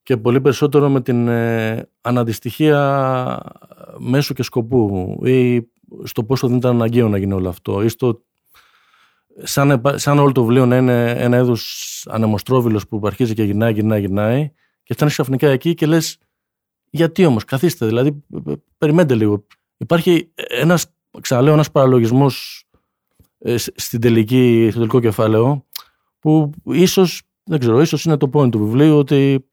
και 0.08 0.18
πολύ 0.18 0.42
περισσότερο 0.42 0.90
με 0.90 1.02
την 1.02 1.28
ε, 1.28 1.90
αναντιστοιχεία 2.02 3.42
μέσου 3.98 4.34
και 4.34 4.44
σκοπού 4.44 5.18
ή 5.26 5.68
στο 6.04 6.24
πόσο 6.24 6.48
δεν 6.48 6.58
ήταν 6.58 6.76
αναγκαίο 6.76 7.10
να 7.10 7.18
γίνει 7.18 7.34
όλο 7.34 7.50
αυτό 7.50 7.84
ή 7.84 7.88
στο 7.88 8.22
σαν, 9.44 9.82
σαν 9.96 10.20
όλο 10.20 10.32
το 10.32 10.42
βιβλίο 10.42 10.66
να 10.66 10.78
είναι 10.78 11.12
ένα 11.12 11.38
είδου 11.38 11.56
ανεμοστρόβιλος 12.06 12.88
που 12.88 13.02
αρχίζει 13.04 13.34
και 13.34 13.44
γυρνάει, 13.44 13.74
γυρνάει, 13.74 14.00
γυρνάει 14.00 14.52
και 14.84 14.94
φτάνεις 14.94 15.14
ξαφνικά 15.14 15.48
εκεί 15.48 15.74
και 15.74 15.86
λες, 15.86 16.18
γιατί 16.90 17.26
όμως, 17.26 17.46
καθίστε, 17.46 17.86
δηλαδή, 17.86 18.24
περιμένετε 18.78 19.16
λίγο. 19.16 19.46
Υπάρχει 19.78 20.32
ένας, 20.48 20.86
ξαναλέω, 21.22 21.54
ένας 21.54 21.72
παραλογισμός 21.72 22.66
ε, 23.38 23.56
στην 23.58 24.02
τελική, 24.02 24.68
στο 24.70 24.80
τελικό 24.80 25.00
κεφάλαιο 25.00 25.66
που 26.20 26.50
ίσως, 26.64 27.22
δεν 27.44 27.60
ξέρω, 27.60 27.82
ίσως 27.82 28.06
είναι 28.06 28.18
το 28.18 28.30
point 28.34 28.52
του 28.52 28.60
βιβλίου 28.60 28.98
ότι 28.98 29.46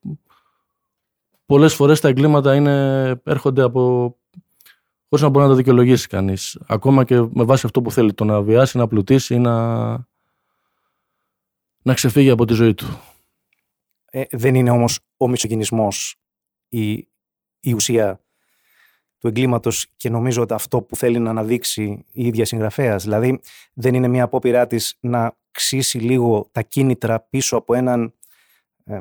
πολλές 1.47 1.75
φορές 1.75 2.01
τα 2.01 2.09
εγκλήματα 2.09 2.55
είναι, 2.55 3.21
έρχονται 3.25 3.63
από 3.63 4.15
χωρίς 5.09 5.25
να 5.25 5.29
μπορεί 5.29 5.45
να 5.45 5.51
τα 5.51 5.57
δικαιολογήσει 5.57 6.09
κανείς. 6.09 6.59
Ακόμα 6.67 7.05
και 7.05 7.21
με 7.21 7.45
βάση 7.45 7.67
αυτό 7.67 7.83
που 7.83 7.91
θέλει, 7.91 8.15
το 8.15 8.25
να 8.25 8.43
βιάσει, 8.43 8.79
να 8.79 8.87
πλουτίσει 8.89 9.35
ή 9.35 9.39
να, 9.39 9.93
να 11.83 11.95
ξεφύγει 11.95 12.31
από 12.31 12.45
τη 12.45 12.55
ζωή 12.55 12.75
του. 12.75 13.01
Ε, 14.05 14.23
δεν 14.31 14.55
είναι 14.55 14.71
όμως 14.71 14.99
ο 15.17 15.29
μισογενισμός 15.29 16.17
η, 16.69 16.93
η 17.61 17.73
ουσία 17.75 18.21
του 19.19 19.29
εγκλήματος 19.29 19.87
και 19.97 20.11
νομίζω 20.11 20.43
ότι 20.43 20.55
αυτό 20.55 20.83
που 20.83 20.97
θέλει 20.97 21.19
να 21.19 21.31
αναδείξει 21.31 22.05
η 22.13 22.27
ίδια 22.27 22.45
συγγραφέας. 22.45 23.03
Δηλαδή, 23.03 23.41
δεν 23.73 23.95
είναι 23.95 24.09
μια 24.09 24.25
απόπειρά 24.25 24.67
της 24.67 24.97
να 25.01 25.37
ξύσει 25.51 25.99
λίγο 25.99 26.49
τα 26.53 26.63
κίνητρα 26.63 27.21
πίσω 27.21 27.57
από 27.57 27.75
έναν 27.75 28.15
ε, 28.85 29.01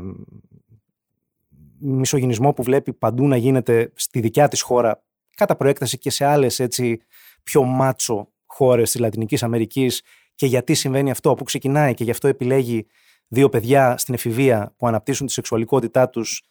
μισογενισμό 1.83 2.53
που 2.53 2.63
βλέπει 2.63 2.93
παντού 2.93 3.27
να 3.27 3.37
γίνεται 3.37 3.91
στη 3.95 4.19
δικιά 4.19 4.47
της 4.47 4.61
χώρα 4.61 5.03
κατά 5.35 5.55
προέκταση 5.55 5.97
και 5.97 6.09
σε 6.09 6.25
άλλες 6.25 6.59
έτσι 6.59 7.01
πιο 7.43 7.63
μάτσο 7.63 8.31
χώρες 8.45 8.91
της 8.91 8.99
Λατινικής 8.99 9.43
Αμερικής 9.43 10.01
και 10.35 10.45
γιατί 10.45 10.73
συμβαίνει 10.73 11.11
αυτό, 11.11 11.33
που 11.33 11.43
ξεκινάει 11.43 11.93
και 11.93 12.03
γι' 12.03 12.11
αυτό 12.11 12.27
επιλέγει 12.27 12.87
δύο 13.27 13.49
παιδιά 13.49 13.97
στην 13.97 14.13
εφηβεία 14.13 14.73
που 14.77 14.87
αναπτύσσουν 14.87 15.27
τη 15.27 15.33
σεξουαλικότητά 15.33 16.09
τους 16.09 16.43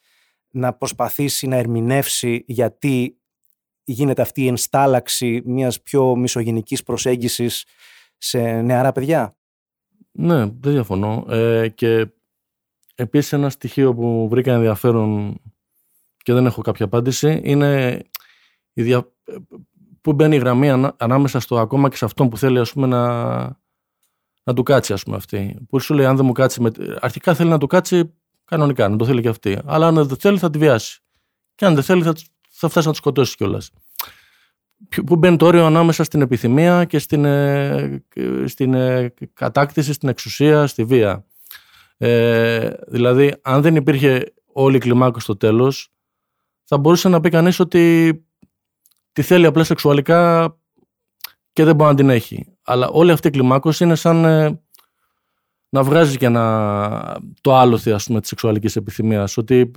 να 0.50 0.72
προσπαθήσει 0.72 1.46
να 1.46 1.56
ερμηνεύσει 1.56 2.44
γιατί 2.46 3.16
γίνεται 3.84 4.22
αυτή 4.22 4.42
η 4.42 4.46
ενστάλλαξη 4.46 5.42
μιας 5.44 5.82
πιο 5.82 6.16
μισογενικής 6.16 6.82
προσέγγισης 6.82 7.64
σε 8.18 8.60
νεαρά 8.60 8.92
παιδιά. 8.92 9.36
Ναι, 10.12 10.38
δεν 10.38 10.72
διαφωνώ. 10.72 11.24
Ε, 11.28 11.68
και 11.68 12.06
επίσης 12.94 13.32
ένα 13.32 13.50
στοιχείο 13.50 13.94
που 13.94 14.28
βρήκα 14.28 14.52
ενδιαφέρον 14.52 15.40
και 16.16 16.32
δεν 16.32 16.46
έχω 16.46 16.62
κάποια 16.62 16.84
απάντηση 16.84 17.40
είναι 17.44 18.00
η 18.72 18.82
δια... 18.82 19.12
πού 20.00 20.12
μπαίνει 20.12 20.36
η 20.36 20.38
γραμμή 20.38 20.92
ανάμεσα 20.96 21.40
στο 21.40 21.58
ακόμα 21.58 21.88
και 21.88 21.96
σε 21.96 22.04
αυτόν 22.04 22.28
που 22.28 22.36
θέλει 22.36 22.58
ας 22.58 22.72
πούμε, 22.72 22.86
να, 22.86 23.42
να 24.42 24.54
του 24.54 24.62
κάτσει 24.62 24.92
ας 24.92 25.02
πούμε, 25.02 25.16
αυτή. 25.16 25.56
Που 25.68 25.80
σου 25.80 25.94
λέει 25.94 26.06
αν 26.06 26.16
δεν 26.16 26.24
μου 26.26 26.32
κάτσει, 26.32 26.60
με... 26.60 26.70
αρχικά 27.00 27.34
θέλει 27.34 27.50
να 27.50 27.58
του 27.58 27.66
κάτσει 27.66 28.14
κανονικά, 28.44 28.88
να 28.88 28.96
το 28.96 29.04
θέλει 29.04 29.22
και 29.22 29.28
αυτή. 29.28 29.58
Αλλά 29.64 29.86
αν 29.86 29.94
δεν 29.94 30.16
θέλει 30.16 30.38
θα 30.38 30.50
τη 30.50 30.58
βιάσει. 30.58 31.00
Και 31.54 31.64
αν 31.64 31.74
δεν 31.74 31.82
θέλει 31.82 32.02
θα, 32.02 32.14
θα 32.50 32.68
φτάσει 32.68 32.86
να 32.86 32.92
του 32.92 32.98
σκοτώσει 32.98 33.36
κιόλας. 33.36 33.70
Πού 35.06 35.16
μπαίνει 35.16 35.36
το 35.36 35.46
όριο 35.46 35.66
ανάμεσα 35.66 36.04
στην 36.04 36.20
επιθυμία 36.20 36.84
και 36.84 36.98
στην, 36.98 37.24
ε, 37.24 38.02
στην 38.46 38.74
ε, 38.74 39.14
κατάκτηση, 39.32 39.92
στην 39.92 40.08
εξουσία, 40.08 40.66
στη 40.66 40.84
βία. 40.84 41.24
Ε, 42.04 42.70
δηλαδή, 42.86 43.34
αν 43.42 43.62
δεν 43.62 43.76
υπήρχε 43.76 44.34
όλη 44.52 44.76
η 44.76 44.78
κλιμάκωση 44.78 45.24
στο 45.24 45.36
τέλος, 45.36 45.88
θα 46.64 46.78
μπορούσε 46.78 47.08
να 47.08 47.20
πει 47.20 47.28
κανείς 47.28 47.60
ότι 47.60 48.14
τη 49.12 49.22
θέλει 49.22 49.46
απλά 49.46 49.64
σεξουαλικά 49.64 50.52
και 51.52 51.64
δεν 51.64 51.74
μπορεί 51.74 51.90
να 51.90 51.96
την 51.96 52.10
έχει. 52.10 52.56
Αλλά 52.62 52.88
όλη 52.88 53.10
αυτή 53.10 53.28
η 53.28 53.30
κλιμάκωση 53.30 53.84
είναι 53.84 53.94
σαν 53.94 54.24
ε, 54.24 54.62
να 55.68 55.82
βγάζει 55.82 56.16
και 56.16 56.26
ένα, 56.26 57.20
το 57.40 57.56
άλοθη 57.56 57.92
ας 57.92 58.06
πούμε 58.06 58.20
της 58.20 58.28
σεξουαλικής 58.28 58.76
επιθυμίας. 58.76 59.36
Ότι 59.36 59.70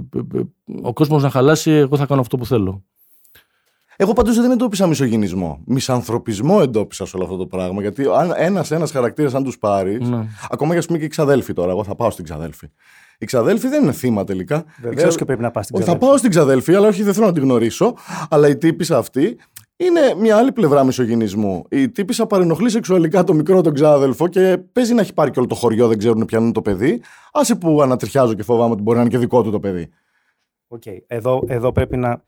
ο 0.82 0.94
κόσμος 0.94 1.24
να 1.24 1.30
χαλάσει, 1.30 1.72
εγώ 1.72 1.98
θα 1.98 2.06
κάνω 2.06 2.22
αυτό 2.22 2.38
που 2.38 2.46
θέλω. 2.46 2.84
Εγώ 3.98 4.14
πάντω 4.14 4.34
δεν 4.34 4.52
εντόπισα 4.52 4.88
μισογενισμό. 4.88 5.62
Μισανθρωπισμό 5.66 6.60
εντόπισα 6.62 7.06
σε 7.06 7.16
όλο 7.16 7.26
αυτό 7.26 7.38
το 7.38 7.46
πράγμα. 7.46 7.82
Γιατί 7.82 8.06
αν 8.18 8.34
ένα-ένα 8.36 8.88
χαρακτήρας, 8.88 9.34
αν 9.34 9.44
τους 9.44 9.58
πάρεις. 9.58 10.10
Ναι. 10.10 10.28
Ακόμα 10.50 10.72
και 10.72 10.78
ας 10.78 10.86
πούμε 10.86 10.98
και 10.98 11.06
η 11.06 11.08
ξαδέλφη 11.08 11.54
τώρα. 11.54 11.72
Εγώ 11.72 11.84
θα 11.84 11.96
πάω 11.96 12.10
στην 12.10 12.24
ξαδέλφη. 12.24 12.68
Η 13.18 13.26
ξαδέλφη 13.26 13.68
δεν 13.68 13.84
είναι 13.84 13.92
θύμα 13.92 14.24
τελικά. 14.24 14.66
Βεβαίως 14.82 15.08
ξα... 15.08 15.18
και 15.18 15.26
πρέπει 15.26 15.42
να 15.42 15.52
πας 15.52 15.66
στην 15.66 15.78
ξαδέλφη. 15.78 16.02
Θα 16.02 16.08
πάω 16.08 16.18
στην 16.18 16.30
ξαδέλφη, 16.30 16.76
αλλά 16.76 16.88
όχι 16.88 17.04
δεν 17.04 17.14
θέλω 17.14 17.26
να 17.26 17.32
την 17.32 17.44
γνωρίσω. 17.44 17.94
Αλλά 18.30 18.48
η 18.48 18.58
τύπησα 18.58 18.98
αυτή 18.98 19.38
είναι 19.76 20.00
μια 20.20 20.38
άλλη 20.38 20.52
πλευρά 20.52 20.84
μισογενισμού. 20.84 21.64
Η 21.70 21.90
τύπησα 21.90 22.26
παρενοχλεί 22.26 22.70
σεξουαλικά 22.70 23.24
το 23.24 23.34
μικρό 23.34 23.62
τον 23.62 23.74
ξάδελφο 23.74 24.28
και 24.28 24.58
παίζει 24.72 24.94
να 24.94 25.02
έχει 25.02 25.14
πάρει 25.14 25.32
και 25.32 25.40
όλο 25.40 25.48
το 25.48 25.56
χωριό, 25.56 25.88
δεν 25.88 25.98
ξέρουν 25.98 26.26
ποιανούν 26.26 26.52
το 26.52 26.62
παιδί. 26.62 27.02
Άσε 27.32 27.56
που 27.56 27.82
ανατριχιάζω 27.82 28.34
και 28.34 28.44
φοβάμαι 28.44 28.72
ότι 28.72 28.82
μπορεί 28.82 28.98
να 28.98 29.04
είναι 29.04 29.12
και 29.12 29.18
δικό 29.18 29.44
του 29.44 29.52
το 29.52 29.60
παιδί. 29.60 29.90
Okay. 30.70 30.98
Εδώ, 31.08 31.44
εδώ 31.48 31.72
πρέπει 31.72 31.98
να, 31.98 32.24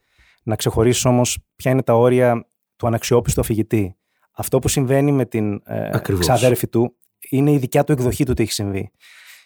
να 0.48 0.56
ξεχωρίσει 0.56 1.08
όμως 1.08 1.38
ποια 1.56 1.72
είναι 1.72 1.84
τα 1.84 1.94
όρια 1.94 2.48
του 2.76 2.88
αναξιόπιστου 2.88 3.42
αφηγητή. 3.42 3.96
Αυτό 4.32 4.60
που 4.60 4.68
συμβαίνει 4.68 5.12
με 5.12 5.26
την 5.26 5.62
ε, 5.66 5.90
ξαδέρφη 6.20 6.68
του 6.68 6.96
είναι 7.30 7.52
η 7.52 7.58
δικιά 7.58 7.84
του 7.84 7.92
εκδοχή 7.92 8.26
του 8.26 8.34
τι 8.34 8.44
έχει 8.44 8.52
συμβεί. 8.52 8.92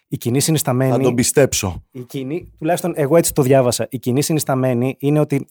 Η 0.07 0.17
κοινή 0.17 0.39
συνισταμένη. 0.39 0.91
Θα 0.91 0.99
τον 0.99 1.15
πιστέψω. 1.15 1.83
Η 1.91 2.03
κοινή, 2.03 2.53
τουλάχιστον 2.57 2.93
εγώ 2.95 3.17
έτσι 3.17 3.33
το 3.33 3.41
διάβασα. 3.41 3.87
Η 3.89 3.99
κοινή 3.99 4.21
συνισταμένη 4.21 4.95
είναι 4.99 5.19
ότι 5.19 5.47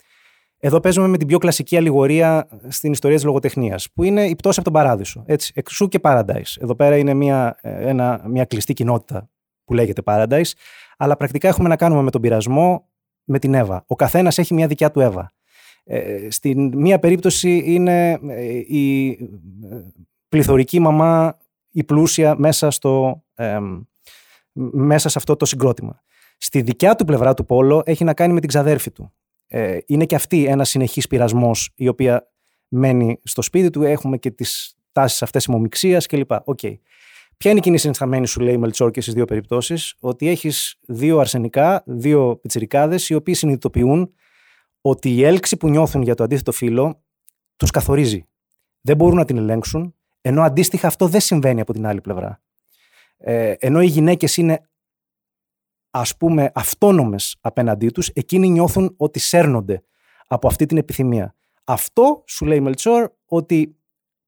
εδώ 0.58 0.80
παίζουμε 0.80 1.08
με 1.08 1.16
την 1.16 1.26
πιο 1.26 1.38
κλασική 1.38 1.76
αλληγορία 1.76 2.48
στην 2.68 2.92
ιστορία 2.92 3.16
της 3.16 3.24
λογοτεχνίας, 3.24 3.90
που 3.94 4.02
είναι 4.02 4.24
η 4.24 4.34
πτώση 4.34 4.60
από 4.60 4.70
τον 4.70 4.80
παράδεισο. 4.80 5.22
Έτσι, 5.26 5.52
εξού 5.54 5.88
και 5.88 5.98
Paradise. 6.02 6.56
Εδώ 6.60 6.74
πέρα 6.74 6.96
είναι 6.96 7.14
μια, 7.14 7.58
ένα, 7.62 8.22
μια 8.26 8.44
κλειστή 8.44 8.72
κοινότητα 8.72 9.30
που 9.64 9.74
λέγεται 9.74 10.02
Paradise, 10.04 10.50
αλλά 10.96 11.16
πρακτικά 11.16 11.48
έχουμε 11.48 11.68
να 11.68 11.76
κάνουμε 11.76 12.02
με 12.02 12.10
τον 12.10 12.20
πειρασμό 12.20 12.88
με 13.24 13.38
την 13.38 13.54
Εύα. 13.54 13.84
Ο 13.86 13.96
καθένας 13.96 14.38
έχει 14.38 14.54
μια 14.54 14.66
δικιά 14.66 14.90
του 14.90 15.00
Εύα. 15.00 15.32
Ε, 15.92 16.31
στην 16.31 16.72
μία 16.76 16.98
περίπτωση 16.98 17.62
είναι 17.66 18.18
ε, 18.29 18.44
η 18.55 19.18
πληθωρική 20.29 20.81
μαμά, 20.81 21.38
η 21.70 21.85
πλούσια 21.85 22.35
μέσα 22.38 22.70
στο, 22.70 23.22
μέσα 24.72 25.09
σε 25.09 25.18
αυτό 25.18 25.37
το 25.37 25.44
συγκρότημα. 25.44 26.03
Στη 26.38 26.61
δικιά 26.61 26.94
του 26.94 27.05
πλευρά 27.05 27.35
του 27.35 27.44
Πόλο 27.44 27.83
έχει 27.85 28.05
να 28.05 28.14
κάνει 28.14 28.33
με 28.33 28.40
την 28.40 28.48
ξαδέρφη 28.48 28.90
του. 28.90 29.12
Ε, 29.46 29.79
είναι 29.87 30.05
και 30.05 30.14
αυτή 30.14 30.44
ένα 30.44 30.64
συνεχής 30.64 31.07
πειρασμός 31.07 31.72
η 31.74 31.88
οποία 31.88 32.31
μένει 32.68 33.20
στο 33.22 33.42
σπίτι 33.42 33.70
του. 33.70 33.83
Έχουμε 33.83 34.16
και 34.16 34.31
τις 34.31 34.76
τάσεις 34.92 35.22
αυτές 35.22 35.44
ημομιξίας 35.44 36.07
κλπ. 36.07 36.31
Okay. 36.31 36.74
Ποια 37.37 37.50
είναι 37.50 37.59
η 37.59 37.62
κοινή 37.62 37.79
συνισταμένη 37.79 38.26
σου, 38.26 38.40
λέει 38.40 38.55
η 38.55 38.59
Μελτσόρ 38.59 38.90
και 38.90 39.00
στις 39.00 39.14
δύο 39.14 39.24
περιπτώσεις, 39.24 39.94
ότι 40.00 40.29
έχεις 40.29 40.79
δύο 40.87 41.18
αρσενικά, 41.18 41.83
δύο 41.87 42.37
πιτσιρικάδες, 42.37 43.09
οι 43.09 43.14
οποίοι 43.14 43.35
συνειδητοποιούν 43.35 44.14
ότι 44.81 45.14
η 45.14 45.25
έλξη 45.25 45.57
που 45.57 45.69
νιώθουν 45.69 46.03
για 46.03 46.14
το 46.14 46.25
αντίθετο 46.25 46.53
φύλλο 46.53 47.03
τους 47.57 47.71
καθορίζει. 47.71 48.25
Δεν 48.81 48.97
μπορούν 48.97 49.16
να 49.16 49.25
την 49.25 49.37
ελέγξουν, 49.37 49.95
ενώ 50.21 50.43
αντίστοιχα 50.43 50.87
αυτό 50.87 51.07
δεν 51.07 51.21
συμβαίνει 51.21 51.61
από 51.61 51.73
την 51.73 51.87
άλλη 51.87 52.01
πλευρά. 52.01 52.43
Ε, 53.16 53.55
ενώ 53.59 53.81
οι 53.83 53.87
γυναίκες 53.87 54.37
είναι 54.37 54.71
ας 55.90 56.16
πούμε 56.16 56.51
αυτόνομες 56.55 57.37
απέναντί 57.40 57.88
τους, 57.88 58.09
εκείνοι 58.09 58.49
νιώθουν 58.49 58.95
ότι 58.97 59.19
σέρνονται 59.19 59.83
από 60.27 60.47
αυτή 60.47 60.66
την 60.66 60.77
επιθυμία. 60.77 61.35
Αυτό 61.64 62.25
σου 62.27 62.45
λέει 62.45 62.59
η 62.59 62.61
Μελτσόρ 62.61 63.11
ότι 63.25 63.77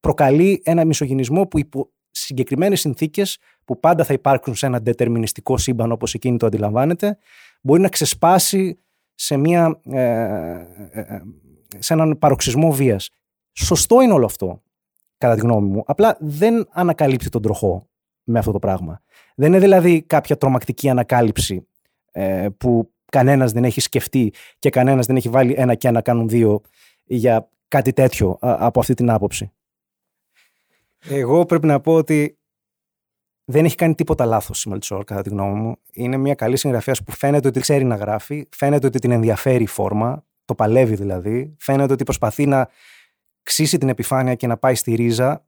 προκαλεί 0.01 0.63
ένα 0.65 0.85
μισογυνισμό 0.85 1.47
που 1.47 1.59
υπό 1.59 1.93
συγκεκριμένες 2.11 2.81
συνθήκες 2.81 3.39
που 3.65 3.81
πάντα 3.81 4.05
θα 4.05 4.13
υπάρξουν 4.13 4.55
σε 4.55 4.67
ένα 4.67 4.79
δετερμινιστικό 4.79 5.57
σύμπαν 5.57 5.93
όπως 5.93 6.15
εκείνη 6.15 6.37
το 6.37 6.47
αντιλαμβάνεται, 6.47 7.19
μπορεί 7.63 7.81
να 7.81 7.89
ξεσπάσει 7.89 8.79
σε, 9.23 9.37
μια, 9.37 9.81
ε, 9.85 10.01
ε, 10.01 11.01
ε, 11.01 11.23
σε 11.79 11.93
έναν 11.93 12.19
παροξισμό 12.19 12.73
βίας. 12.73 13.11
Σωστό 13.53 14.01
είναι 14.01 14.13
όλο 14.13 14.25
αυτό, 14.25 14.63
κατά 15.19 15.35
τη 15.35 15.41
γνώμη 15.41 15.69
μου. 15.69 15.83
Απλά 15.87 16.17
δεν 16.21 16.69
ανακαλύπτει 16.71 17.29
τον 17.29 17.43
τροχό 17.43 17.89
με 18.23 18.39
αυτό 18.39 18.53
το 18.53 18.59
πράγμα. 18.59 19.03
Δεν 19.35 19.49
είναι 19.49 19.59
δηλαδή 19.59 20.03
κάποια 20.03 20.37
τρομακτική 20.37 20.89
ανακάλυψη 20.89 21.67
ε, 22.13 22.49
που 22.59 22.93
κανένας 23.05 23.53
δεν 23.53 23.65
έχει 23.65 23.81
σκεφτεί 23.81 24.33
και 24.59 24.71
κανένας 24.71 25.07
δεν 25.07 25.17
έχει 25.17 25.29
βάλει 25.29 25.55
ένα 25.57 25.75
και 25.75 25.89
ένα 25.89 26.01
κάνουν 26.01 26.29
δύο 26.29 26.61
για 27.05 27.49
κάτι 27.69 27.93
τέτοιο 27.93 28.37
από 28.41 28.81
αυτή 28.81 28.95
την 28.95 29.11
άποψη. 29.11 29.53
Εγώ 31.09 31.47
πρέπει 31.47 31.67
να 31.67 31.81
πω 31.81 31.95
ότι 31.95 32.39
δεν 33.45 33.65
έχει 33.65 33.75
κάνει 33.75 33.95
τίποτα 33.95 34.25
λάθος 34.25 34.65
η 34.65 34.69
Μελτσόρ, 34.69 35.05
κατά 35.05 35.23
τη 35.23 35.29
γνώμη 35.29 35.61
μου. 35.61 35.77
Είναι 35.93 36.17
μια 36.17 36.35
καλή 36.35 36.57
συγγραφέα 36.57 36.95
που 37.05 37.13
φαίνεται 37.13 37.49
ότι 37.49 37.61
ξέρει 37.61 37.85
να 37.85 37.95
γράφει, 37.95 38.49
φαίνεται 38.51 38.87
ότι 38.87 38.99
την 38.99 39.11
ενδιαφέρει 39.11 39.63
η 39.63 39.67
φόρμα, 39.67 40.25
το 40.45 40.55
παλεύει 40.55 40.95
δηλαδή, 40.95 41.57
φαίνεται 41.59 41.93
ότι 41.93 42.05
προσπαθεί 42.05 42.47
να 42.47 42.69
ξύσει 43.43 43.79
την 43.79 43.89
επιφάνεια 43.89 44.35
και 44.35 44.47
να 44.47 44.57
πάει 44.57 44.75
στη 44.75 44.95
ρίζα, 44.95 45.47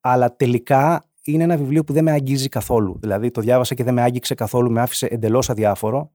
αλλά 0.00 0.36
τελικά 0.36 1.10
είναι 1.22 1.42
ένα 1.42 1.56
βιβλίο 1.56 1.84
που 1.84 1.92
δεν 1.92 2.04
με 2.04 2.10
αγγίζει 2.10 2.48
καθόλου. 2.48 2.98
Δηλαδή 3.00 3.30
το 3.30 3.40
διάβασα 3.40 3.74
και 3.74 3.84
δεν 3.84 3.94
με 3.94 4.02
άγγιξε 4.02 4.34
καθόλου, 4.34 4.70
με 4.70 4.80
άφησε 4.80 5.06
εντελώς 5.06 5.50
αδιάφορο. 5.50 6.12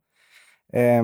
Ε, 0.65 1.01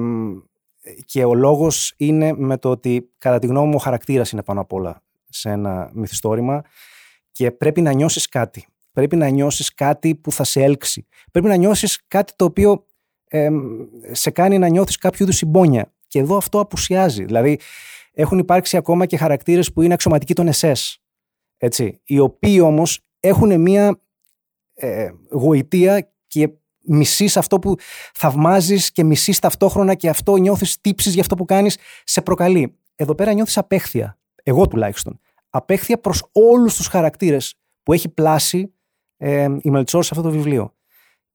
και 1.05 1.23
ο 1.23 1.33
λόγος 1.33 1.93
είναι 1.97 2.33
με 2.33 2.57
το 2.57 2.69
ότι, 2.69 3.11
κατά 3.17 3.39
τη 3.39 3.47
γνώμη 3.47 3.67
μου, 3.67 3.75
ο 3.75 3.79
χαρακτήρας 3.79 4.31
είναι 4.31 4.43
πάνω 4.43 4.61
απ' 4.61 4.73
όλα 4.73 5.03
σε 5.29 5.49
ένα 5.49 5.91
μυθιστόρημα 5.93 6.63
και 7.31 7.51
πρέπει 7.51 7.81
να 7.81 7.93
νιώσεις 7.93 8.27
κάτι. 8.27 8.65
Πρέπει 8.91 9.15
να 9.15 9.27
νιώσεις 9.27 9.73
κάτι 9.73 10.15
που 10.15 10.31
θα 10.31 10.43
σε 10.43 10.63
έλξει. 10.63 11.07
Πρέπει 11.31 11.47
να 11.47 11.55
νιώσεις 11.55 11.99
κάτι 12.07 12.33
το 12.35 12.45
οποίο 12.45 12.85
ε, 13.27 13.49
σε 14.11 14.29
κάνει 14.29 14.57
να 14.57 14.67
νιώθεις 14.67 14.97
κάποιο 14.97 15.25
είδους 15.25 15.35
συμπόνια. 15.37 15.93
Και 16.07 16.19
εδώ 16.19 16.37
αυτό 16.37 16.59
απουσιάζει. 16.59 17.23
Δηλαδή, 17.23 17.59
έχουν 18.13 18.39
υπάρξει 18.39 18.77
ακόμα 18.77 19.05
και 19.05 19.17
χαρακτήρες 19.17 19.73
που 19.73 19.81
είναι 19.81 19.93
αξιωματικοί 19.93 20.33
των 20.33 20.47
ΕΣΕΣ. 20.47 21.01
Έτσι, 21.57 22.01
οι 22.03 22.19
οποίοι 22.19 22.59
όμως 22.63 22.99
έχουν 23.19 23.61
μία 23.61 24.01
ε, 24.73 25.09
γοητεία 25.31 26.13
και 26.27 26.49
μισείς 26.81 27.37
αυτό 27.37 27.59
που 27.59 27.75
θαυμάζεις 28.13 28.91
και 28.91 29.03
μισείς 29.03 29.39
ταυτόχρονα 29.39 29.93
και 29.93 30.09
αυτό 30.09 30.35
νιώθεις 30.35 30.81
τύψεις 30.81 31.13
για 31.13 31.21
αυτό 31.21 31.35
που 31.35 31.45
κάνεις, 31.45 31.77
σε 32.03 32.21
προκαλεί. 32.21 32.77
Εδώ 32.95 33.15
πέρα 33.15 33.33
νιώθεις 33.33 33.57
απέχθεια. 33.57 34.19
Εγώ 34.43 34.67
τουλάχιστον. 34.67 35.19
Απέχθεια 35.49 35.99
προς 35.99 36.29
όλους 36.31 36.75
τους 36.75 36.87
χαρακτήρες 36.87 37.55
που 37.83 37.93
έχει 37.93 38.09
πλάσει 38.09 38.73
ε, 39.23 39.57
η 39.61 39.69
Μελτσόρ 39.69 40.03
σε 40.03 40.09
αυτό 40.11 40.29
το 40.29 40.31
βιβλίο. 40.35 40.75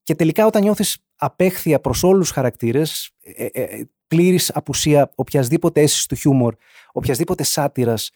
Και 0.02 0.14
τελικά 0.14 0.46
όταν 0.46 0.62
νιώθεις 0.62 0.98
απέχθεια 1.16 1.80
προς 1.80 2.02
όλους 2.02 2.26
τους 2.26 2.30
χαρακτήρες, 2.30 3.10
ε, 3.20 3.44
ε, 3.44 3.62
ε 3.62 3.88
πλήρης 4.08 4.50
απουσία 4.54 5.12
οποιασδήποτε 5.14 5.80
αίσθησης 5.80 6.06
του 6.06 6.14
χιούμορ, 6.14 6.54
οποιασδήποτε 6.92 7.42
σάτυρας, 7.42 8.10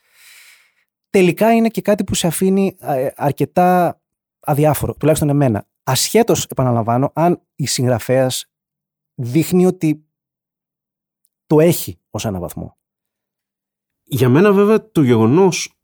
τελικά 1.11 1.52
είναι 1.52 1.68
και 1.68 1.80
κάτι 1.80 2.04
που 2.04 2.14
σε 2.14 2.26
αφήνει 2.26 2.76
ε, 2.80 3.09
αρκετά 3.16 4.00
αδιάφορο, 4.40 4.94
τουλάχιστον 4.94 5.28
εμένα. 5.28 5.66
Ασχέτως, 5.83 6.44
επαναλαμβάνω, 6.44 7.11
αν 7.14 7.42
η 7.54 7.66
συγγραφέας 7.66 8.46
δείχνει 9.14 9.66
ότι 9.66 10.04
το 11.46 11.61
έχει 11.61 12.00
ως 12.11 12.24
ένα 12.24 12.38
βαθμό. 12.38 12.76
Για 14.02 14.28
μένα, 14.28 14.52
βέβαια, 14.52 14.90
το 14.90 15.02
γεγονός 15.02 15.80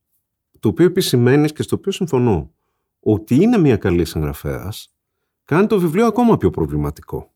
το 0.60 0.68
οποίο 0.68 0.86
επισημαίνεις 0.86 1.52
και 1.52 1.62
στο 1.62 1.76
οποίο 1.76 1.92
συμφωνώ 1.92 2.55
ότι 3.08 3.34
είναι 3.34 3.58
μια 3.58 3.76
καλή 3.76 4.04
συγγραφέας, 4.04 4.94
κάνει 5.44 5.66
το 5.66 5.80
βιβλίο 5.80 6.06
ακόμα 6.06 6.36
πιο 6.36 6.50
προβληματικό. 6.50 7.32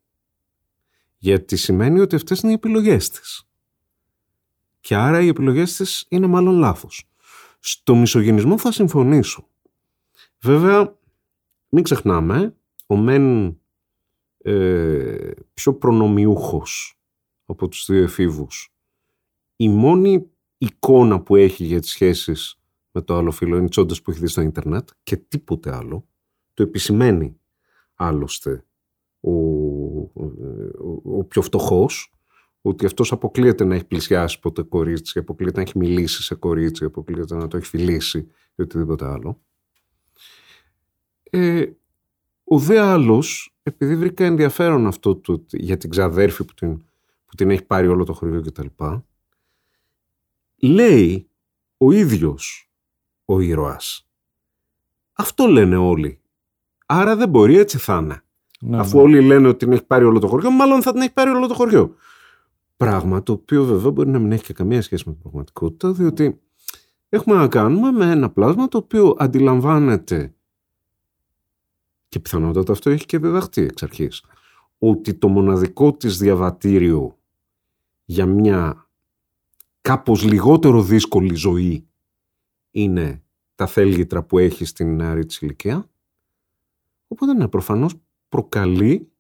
Γιατί 1.18 1.56
σημαίνει 1.56 2.00
ότι 2.00 2.14
αυτές 2.14 2.40
είναι 2.40 2.52
οι 2.52 2.54
επιλογές 2.54 3.09
της. 3.09 3.48
Και 4.80 4.94
άρα 4.94 5.20
οι 5.20 5.28
επιλογές 5.28 5.76
της 5.76 6.06
είναι 6.09 6.26
μάλλον 6.26 6.54
λάθος. 6.59 7.11
Στο 7.59 7.94
μισογενισμό 7.94 8.59
θα 8.59 8.72
συμφωνήσω. 8.72 9.48
Βέβαια, 10.40 10.98
μην 11.68 11.83
ξεχνάμε, 11.83 12.54
ο 12.87 12.96
μεν 12.96 13.56
ε, 14.38 15.30
πιο 15.54 15.74
προνομιούχος 15.74 16.98
από 17.44 17.68
τους 17.68 17.85
δύο 17.87 18.02
εφήβους, 18.02 18.74
η 19.56 19.68
μόνη 19.68 20.30
εικόνα 20.59 21.20
που 21.20 21.37
έχει 21.37 21.64
για 21.64 21.80
τις 21.80 21.90
σχέσεις 21.90 22.59
με 22.90 23.03
το 23.03 23.16
άλλο 23.16 23.31
φίλο 23.31 23.57
είναι 23.57 23.68
τσόντας 23.68 24.03
που 24.03 24.11
έχει 24.11 24.20
δει 24.20 24.26
στο 24.26 24.40
ίντερνετ 24.40 24.88
και 25.03 25.16
τίποτε 25.16 25.74
άλλο. 25.74 26.07
Το 26.55 26.62
επισημαίνει 26.62 27.40
άλλωστε 27.94 28.64
ο, 29.20 29.33
ο, 31.03 31.24
πιο 31.29 31.42
φτωχός, 31.42 32.12
ότι 32.61 32.87
αυτός 32.87 33.12
αποκλείεται 33.12 33.64
να 33.64 33.74
έχει 33.74 33.85
πλησιάσει 33.85 34.40
ποτέ 34.40 34.62
κορίτσι, 34.62 35.18
αποκλείεται 35.18 35.57
να 35.57 35.62
έχει 35.62 35.79
μιλήσει 35.79 36.22
σε 36.22 36.35
κορίτσι, 36.35 36.85
αποκλείεται 36.85 37.35
να 37.35 37.48
το 37.48 37.57
έχει 37.57 37.66
φιλήσει 37.66 38.18
ή 38.55 38.62
οτιδήποτε 38.62 39.07
άλλο. 39.07 39.40
Ε, 41.31 41.66
ο 42.44 42.59
δε 42.59 42.79
άλλος, 42.79 43.57
επειδή 43.62 43.96
βρήκα 43.96 44.24
ενδιαφέρον 44.24 44.87
αυτό 44.87 45.16
το, 45.16 45.44
για 45.50 45.76
την 45.76 45.90
ξαδέρφη 45.90 46.44
που 46.44 46.55
την, 46.55 46.76
που 47.24 47.35
την 47.37 47.50
έχει 47.50 47.64
πάρει 47.64 47.88
όλο 47.88 48.05
το 48.05 48.12
χωριό 48.12 48.40
κτλ. 48.40 48.66
Λέει 50.57 51.29
ο 51.76 51.92
ίδιος 51.92 52.69
ο 53.30 53.40
ήρωας. 53.40 54.08
Αυτό 55.12 55.46
λένε 55.46 55.76
όλοι. 55.76 56.20
Άρα 56.86 57.16
δεν 57.16 57.28
μπορεί 57.28 57.56
έτσι 57.56 57.78
θα 57.78 57.96
είναι. 57.96 58.22
Ναι, 58.60 58.78
Αφού 58.78 58.96
ναι. 58.96 59.02
όλοι 59.02 59.22
λένε 59.22 59.48
ότι 59.48 59.58
την 59.58 59.72
έχει 59.72 59.84
πάρει 59.84 60.04
όλο 60.04 60.18
το 60.18 60.26
χωριό, 60.26 60.50
μάλλον 60.50 60.82
θα 60.82 60.92
την 60.92 61.00
έχει 61.00 61.12
πάρει 61.12 61.30
όλο 61.30 61.46
το 61.46 61.54
χωριό. 61.54 61.94
Πράγμα 62.76 63.22
το 63.22 63.32
οποίο 63.32 63.64
βέβαια 63.64 63.90
μπορεί 63.90 64.08
να 64.08 64.18
μην 64.18 64.32
έχει 64.32 64.44
και 64.44 64.52
καμία 64.52 64.82
σχέση 64.82 65.02
με 65.06 65.12
την 65.12 65.22
πραγματικότητα, 65.22 65.92
διότι 65.92 66.40
έχουμε 67.08 67.36
να 67.36 67.48
κάνουμε 67.48 67.90
με 67.90 68.10
ένα 68.10 68.30
πλάσμα 68.30 68.68
το 68.68 68.78
οποίο 68.78 69.14
αντιλαμβάνεται 69.18 70.34
και 72.08 72.20
πιθανότατα 72.20 72.72
αυτό 72.72 72.90
έχει 72.90 73.06
και 73.06 73.18
διδαχτεί 73.18 73.62
εξ 73.62 73.82
αρχής 73.82 74.24
ότι 74.78 75.14
το 75.14 75.28
μοναδικό 75.28 75.92
της 75.92 76.18
διαβατήριο 76.18 77.18
για 78.04 78.26
μια 78.26 78.88
κάπως 79.80 80.22
λιγότερο 80.22 80.82
δύσκολη 80.82 81.34
ζωή 81.34 81.89
είναι 82.70 83.22
τα 83.54 83.66
θέλγητρα 83.66 84.22
που 84.22 84.38
έχει 84.38 84.64
στην 84.64 84.96
νεαρή 84.96 85.26
της 85.26 85.40
ηλικία. 85.40 85.90
Οπότε 87.09 87.33
ναι, 87.33 87.48
προφανώς 87.48 87.94
προκαλεί 88.28 89.12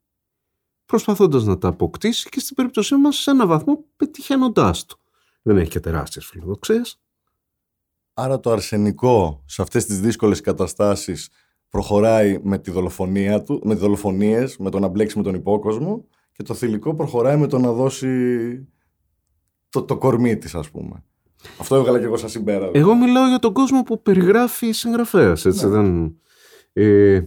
προσπαθώντας 0.86 1.44
να 1.44 1.58
τα 1.58 1.68
αποκτήσει 1.68 2.28
και 2.28 2.40
στην 2.40 2.56
περίπτωσή 2.56 2.94
μας 2.96 3.16
σε 3.16 3.30
ένα 3.30 3.46
βαθμό 3.46 3.84
πετυχαίνοντάς 3.96 4.84
το. 4.84 4.96
Δεν 5.42 5.56
έχει 5.56 5.70
και 5.70 5.80
τεράστιες 5.80 6.26
φιλοδοξίες. 6.26 7.00
Άρα 8.14 8.40
το 8.40 8.50
αρσενικό 8.50 9.42
σε 9.46 9.62
αυτές 9.62 9.86
τις 9.86 10.00
δύσκολες 10.00 10.40
καταστάσεις 10.40 11.28
προχωράει 11.68 12.38
με 12.42 12.58
τη 12.58 12.70
δολοφονία 12.70 13.42
του, 13.42 13.60
με 13.64 13.74
δολοφονίες, 13.74 14.56
με 14.56 14.70
το 14.70 14.78
να 14.78 14.88
μπλέξει 14.88 15.16
με 15.16 15.22
τον 15.22 15.34
υπόκοσμο 15.34 16.06
και 16.32 16.42
το 16.42 16.54
θηλυκό 16.54 16.94
προχωράει 16.94 17.36
με 17.36 17.46
το 17.46 17.58
να 17.58 17.72
δώσει 17.72 18.68
το, 19.68 19.82
το 19.82 19.98
κορμί 19.98 20.36
της 20.36 20.54
ας 20.54 20.70
πούμε. 20.70 21.04
Αυτό 21.58 21.76
έβγαλα 21.76 21.98
και 21.98 22.04
εγώ 22.04 22.16
σαν 22.16 22.28
συμπέρασμα. 22.28 22.70
Εγώ 22.74 22.94
μιλάω 22.94 23.28
για 23.28 23.38
τον 23.38 23.52
κόσμο 23.52 23.82
που 23.82 24.02
περιγράφει 24.02 24.66
η 24.66 24.72
συγγραφέας. 24.72 25.44
Ναι. 25.44 25.68
Δεν... 25.68 26.16
Ε, 26.72 27.22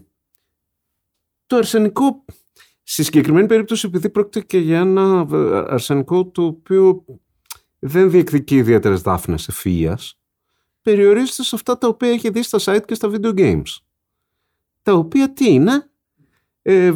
το 1.48 1.56
αρσενικό, 1.56 2.26
στη 2.84 3.04
συγκεκριμένη 3.04 3.48
περίπτωση, 3.48 3.88
επειδή 3.88 4.10
πρόκειται 4.10 4.42
και 4.42 4.58
για 4.58 4.80
ένα 4.80 5.28
ε, 5.32 5.58
αρσενικό 5.74 6.26
το 6.26 6.44
οποίο 6.44 7.06
δεν 7.80 8.10
διεκδικεί 8.10 8.56
ιδιαίτερες 8.56 9.02
δάφνες 9.02 9.48
ευφυία, 9.48 9.98
περιορίζεται 10.82 11.44
σε 11.44 11.56
αυτά 11.56 11.78
τα 11.78 11.88
οποία 11.88 12.10
έχει 12.10 12.30
δει 12.30 12.44
στα 12.44 12.60
site 12.62 12.86
και 12.86 12.94
στα 12.94 13.10
video 13.12 13.34
games. 13.38 13.78
Τα 14.82 14.94
οποία 14.94 15.34
τι 15.34 15.54
είναι, 15.54 15.90
ε, 16.62 16.94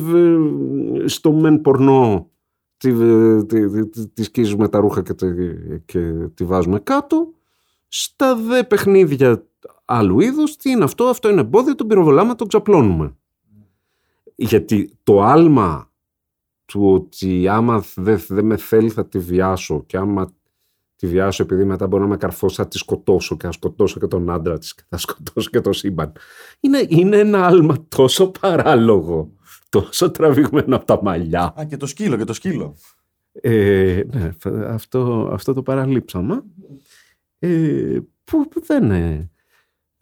στο 1.05 1.31
μεν 1.31 1.61
πορνό 1.61 2.31
τη, 2.77 2.93
τη, 3.45 3.89
τη, 3.89 4.07
τη 4.07 4.23
σκίζουμε 4.23 4.69
τα 4.69 4.79
ρούχα 4.79 5.01
και, 5.01 5.13
και 5.85 5.99
τη 6.33 6.43
βάζουμε 6.43 6.79
κάτω. 6.79 7.31
Στα 7.87 8.35
δε 8.35 8.63
παιχνίδια 8.63 9.47
άλλου 9.85 10.19
είδους, 10.19 10.55
τι 10.55 10.69
είναι 10.69 10.83
αυτό, 10.83 11.03
αυτό 11.03 11.29
είναι 11.29 11.41
εμπόδιο, 11.41 11.75
τον 11.75 11.87
πυροβολάμε, 11.87 12.35
τον 12.35 12.47
ξαπλώνουμε. 12.47 13.15
Γιατί 14.35 14.97
το 15.03 15.21
άλμα 15.21 15.91
του 16.65 16.93
ότι 16.93 17.47
άμα 17.47 17.83
δεν 17.95 18.21
δε 18.27 18.41
με 18.41 18.57
θέλει 18.57 18.89
θα 18.89 19.07
τη 19.07 19.19
βιάσω 19.19 19.83
και 19.85 19.97
άμα 19.97 20.33
τη 20.95 21.07
βιάσω 21.07 21.43
επειδή 21.43 21.63
μετά 21.63 21.87
μπορώ 21.87 22.03
να 22.03 22.09
με 22.09 22.17
καρφώσω 22.17 22.55
θα 22.55 22.67
τη 22.67 22.77
σκοτώσω 22.77 23.37
και 23.37 23.45
θα 23.45 23.51
σκοτώσω 23.51 23.99
και 23.99 24.07
τον 24.07 24.29
άντρα 24.29 24.57
της 24.57 24.75
και 24.75 24.83
θα 24.89 24.97
σκοτώσω 24.97 25.49
και 25.49 25.61
το 25.61 25.73
σύμπαν. 25.73 26.11
Είναι, 26.59 26.85
είναι 26.87 27.17
ένα 27.17 27.45
άλμα 27.45 27.85
τόσο 27.87 28.31
παράλογο, 28.39 29.31
τόσο 29.81 30.11
τραβηγμένο 30.11 30.75
από 30.75 30.85
τα 30.85 30.99
μαλλιά. 31.03 31.53
Α, 31.59 31.65
και 31.65 31.77
το 31.77 31.85
σκύλο, 31.85 32.17
και 32.17 32.23
το 32.23 32.33
σκύλο. 32.33 32.75
Ε, 33.31 34.01
ναι, 34.13 34.29
αυτό, 34.67 35.29
αυτό 35.31 35.53
το 35.53 35.63
παραλείψαμε. 35.63 36.43
Ε, 37.39 37.99
που 38.23 38.49
δεν 38.65 38.83
είναι... 38.83 39.31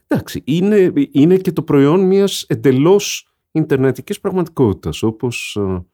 Εντάξει, 0.08 0.42
είναι, 0.46 0.94
είναι 1.12 1.38
και 1.38 1.52
το 1.52 1.64
προϊόν 1.64 2.00
μιας 2.00 2.44
εντελώς 2.48 3.36
Ιντερνετικής 3.52 4.20
πραγματικότητας, 4.20 5.04
όπως 5.04 5.56
ε, 5.56 5.86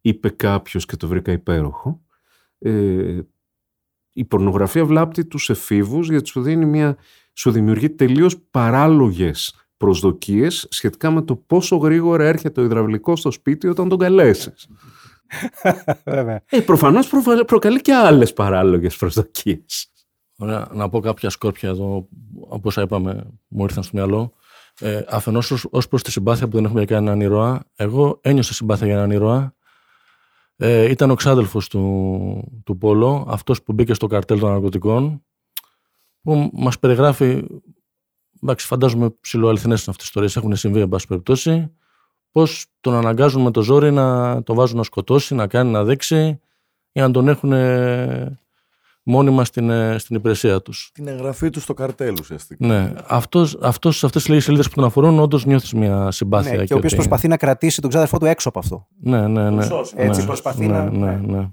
είπε 0.00 0.28
κάποιος 0.28 0.86
και 0.86 0.96
το 0.96 1.08
βρήκα 1.08 1.32
υπέροχο. 1.32 2.02
Ε, 2.58 3.20
η 4.12 4.24
πορνογραφία 4.24 4.84
βλάπτει 4.84 5.24
τους 5.24 5.50
εφήβους 5.50 6.08
γιατί 6.08 6.28
σου, 6.28 6.42
δίνει 6.42 6.64
μια, 6.64 6.96
σου 7.32 7.50
δημιουργεί 7.50 7.90
τελείως 7.90 8.38
παράλογες 8.38 9.65
προσδοκίες 9.76 10.66
σχετικά 10.70 11.10
με 11.10 11.22
το 11.22 11.36
πόσο 11.36 11.76
γρήγορα 11.76 12.24
έρχεται 12.24 12.60
ο 12.60 12.64
υδραυλικός 12.64 13.18
στο 13.18 13.30
σπίτι 13.30 13.68
όταν 13.68 13.88
τον 13.88 13.98
καλέσεις. 13.98 14.68
ε, 16.50 16.60
προφανώς 16.60 17.10
προκαλεί 17.46 17.80
και 17.80 17.94
άλλες 17.94 18.32
παράλογες 18.32 18.96
προσδοκίες. 18.96 19.90
Ωραία, 20.38 20.68
να 20.72 20.88
πω 20.88 21.00
κάποια 21.00 21.30
σκόρπια 21.30 21.68
εδώ, 21.68 22.08
από 22.50 22.68
όσα 22.68 22.82
είπαμε, 22.82 23.26
μου 23.48 23.62
ήρθαν 23.62 23.82
στο 23.82 23.96
μυαλό. 23.96 24.32
Ε, 24.80 25.02
Αφενός 25.08 25.66
ως 25.70 25.88
προς 25.88 26.02
τη 26.02 26.10
συμπάθεια 26.10 26.48
που 26.48 26.56
δεν 26.56 26.64
έχουμε 26.64 26.82
για 26.82 26.96
κανέναν 26.96 27.20
ήρωα, 27.20 27.64
εγώ 27.76 28.18
ένιωσα 28.22 28.54
συμπάθεια 28.54 28.86
για 28.86 28.96
έναν 28.96 29.10
ήρωα. 29.10 29.54
Ε, 30.56 30.90
ήταν 30.90 31.10
ο 31.10 31.14
ξάδελφος 31.14 31.68
του, 31.68 32.62
του 32.64 32.78
Πόλο, 32.78 33.26
αυτός 33.28 33.62
που 33.62 33.72
μπήκε 33.72 33.94
στο 33.94 34.06
καρτέλ 34.06 34.38
των 34.38 34.50
ναρκωτικών, 34.50 35.24
που 36.22 36.50
μας 36.52 36.78
περιγράφει. 36.78 37.44
Εντάξει, 38.46 38.66
φαντάζομαι 38.66 39.10
ψηλοαληθινέ 39.20 39.72
είναι 39.72 39.74
αυτές 39.80 39.96
τι 39.96 40.02
ιστορίες. 40.02 40.36
Έχουν 40.36 40.56
συμβεί, 40.56 40.80
εν 40.80 40.88
πάση 40.88 41.06
περιπτώσει. 41.06 41.72
Πώς 42.32 42.66
τον 42.80 42.94
αναγκάζουν 42.94 43.42
με 43.42 43.50
το 43.50 43.62
ζόρι 43.62 43.90
να 43.92 44.42
το 44.42 44.54
βάζουν 44.54 44.76
να 44.76 44.82
σκοτώσει, 44.82 45.34
να 45.34 45.46
κάνει, 45.46 45.70
να 45.70 45.84
δείξει, 45.84 46.40
για 46.92 47.06
να 47.06 47.10
τον 47.10 47.28
έχουν 47.28 47.52
μόνιμα 49.02 49.44
στην, 49.44 49.70
ε, 49.70 49.98
στην 49.98 50.16
υπηρεσία 50.16 50.62
τους. 50.62 50.90
Την 50.94 51.06
εγγραφή 51.08 51.50
τους 51.50 51.62
στο 51.62 51.74
καρτέλ 51.74 52.14
ουσιαστικά. 52.20 52.66
Ναι. 52.66 52.92
Αυτός, 53.06 53.58
αυτός, 53.60 54.04
αυτές 54.04 54.20
τις 54.22 54.30
λίγες 54.30 54.44
σελίδες 54.44 54.68
που 54.68 54.74
τον 54.74 54.84
αφορούν, 54.84 55.18
όντως 55.18 55.44
νιώθεις 55.44 55.72
μια 55.72 56.10
συμπάθεια. 56.10 56.56
Ναι, 56.56 56.64
και 56.64 56.74
ο 56.74 56.76
οποίος 56.76 56.92
ότι- 56.92 57.00
προσπαθεί 57.02 57.28
να 57.28 57.36
κρατήσει 57.36 57.80
τον 57.80 57.90
ξάδερφό 57.90 58.18
του 58.18 58.24
έξω 58.24 58.48
από 58.48 58.58
αυτό. 58.58 58.86
Ναι, 59.00 59.28
ναι, 59.28 59.50
ναι. 59.50 59.66
Έτσι 59.96 60.20
ναι, 60.20 60.26
προσπαθεί 60.26 60.66
ναι, 60.66 60.72
να- 60.72 60.90
Ναι, 60.90 61.06
ναι. 61.06 61.36
ναι. 61.36 61.48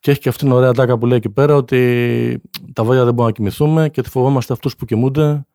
Και 0.00 0.10
έχει 0.10 0.20
και 0.20 0.28
αυτήν 0.28 0.46
την 0.46 0.56
ωραία 0.56 0.72
τάκα 0.72 0.98
που 0.98 1.06
λέει 1.06 1.16
εκεί 1.18 1.30
πέρα 1.30 1.54
ότι 1.54 2.40
τα 2.72 2.84
βόλια 2.84 3.04
δεν 3.04 3.14
μπορούμε 3.14 3.26
να 3.26 3.32
κοιμηθούμε 3.32 3.88
και 3.88 4.00
ότι 4.00 4.08
φοβόμαστε 4.10 4.52
αυτούς 4.52 4.76
που 4.76 4.84
κοιμούνται, 4.84 5.46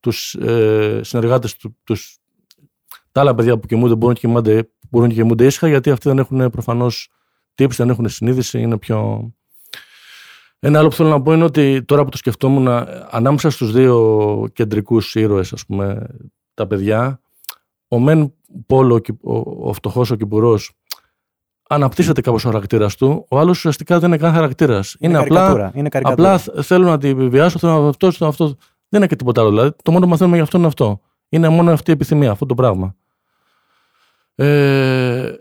τους 0.00 0.34
ε, 0.34 1.00
συνεργάτες 1.02 1.56
του. 1.56 1.76
Τους, 1.84 2.18
τα 3.12 3.20
άλλα 3.20 3.34
παιδιά 3.34 3.58
που 3.58 3.66
κοιμούνται 3.66 3.94
μπορούν 3.94 4.14
και 4.14 4.20
κοιμούνται, 4.20 4.70
μπορούν 4.90 5.08
και 5.08 5.14
κοιμούνται 5.14 5.44
ήσυχα 5.44 5.68
γιατί 5.68 5.90
αυτοί 5.90 6.08
δεν 6.08 6.18
έχουν 6.18 6.50
προφανώς 6.50 7.08
τύψη, 7.54 7.76
δεν 7.76 7.90
έχουν 7.90 8.08
συνείδηση, 8.08 8.60
είναι 8.60 8.78
πιο. 8.78 9.30
Ένα 10.58 10.78
άλλο 10.78 10.88
που 10.88 10.94
θέλω 10.94 11.08
να 11.08 11.22
πω 11.22 11.32
είναι 11.32 11.44
ότι 11.44 11.82
τώρα 11.84 12.04
που 12.04 12.10
το 12.10 12.16
σκεφτόμουν, 12.16 12.68
ανάμεσα 13.10 13.50
στους 13.50 13.72
δύο 13.72 14.48
κεντρικούς 14.52 15.14
ήρωες, 15.14 15.52
ας 15.52 15.66
πούμε, 15.66 16.06
τα 16.54 16.66
παιδιά, 16.66 17.20
ο 17.88 17.98
Μεν 17.98 18.34
Πόλο, 18.66 18.94
ο, 18.94 18.98
Κι- 18.98 19.18
ο, 19.22 19.68
ο 19.68 19.72
φτωχός, 19.72 20.10
ο 20.10 20.14
Κυπουρός, 20.16 20.72
αναπτύσσεται 21.68 22.20
κάπως 22.20 22.44
ο 22.44 22.48
χαρακτήρας 22.48 22.96
του, 22.96 23.26
ο 23.30 23.38
άλλος 23.38 23.56
ουσιαστικά 23.58 23.98
δεν 23.98 24.08
είναι 24.08 24.18
καν 24.18 24.32
χαρακτήρας. 24.32 24.96
Είναι, 24.98 25.18
απλά, 25.18 25.36
καρικατούρα, 25.40 25.70
είναι 25.74 25.88
καρικατούρα. 25.88 26.34
απλά 26.34 26.38
θ- 26.38 26.62
θέλω 26.66 26.84
να 26.86 26.98
την 26.98 27.10
επιβιάσω, 27.10 27.58
θέλω 27.58 27.80
να 27.82 27.88
αυτό, 27.88 28.12
θέλω 28.12 28.30
αυτό. 28.30 28.56
Δεν 28.92 29.00
είναι 29.00 29.06
και 29.06 29.16
τίποτα 29.16 29.40
άλλο. 29.40 29.50
Δηλαδή, 29.50 29.70
το 29.82 29.90
μόνο 29.90 30.04
που 30.04 30.10
μαθαίνουμε 30.10 30.34
για 30.34 30.44
αυτό 30.44 30.58
είναι 30.58 30.66
αυτό. 30.66 31.00
Είναι 31.28 31.48
μόνο 31.48 31.72
αυτή 31.72 31.90
η 31.90 31.94
επιθυμία, 31.94 32.30
αυτό 32.30 32.46
το 32.46 32.54
πράγμα. 32.54 32.96
Ε, 34.34 35.34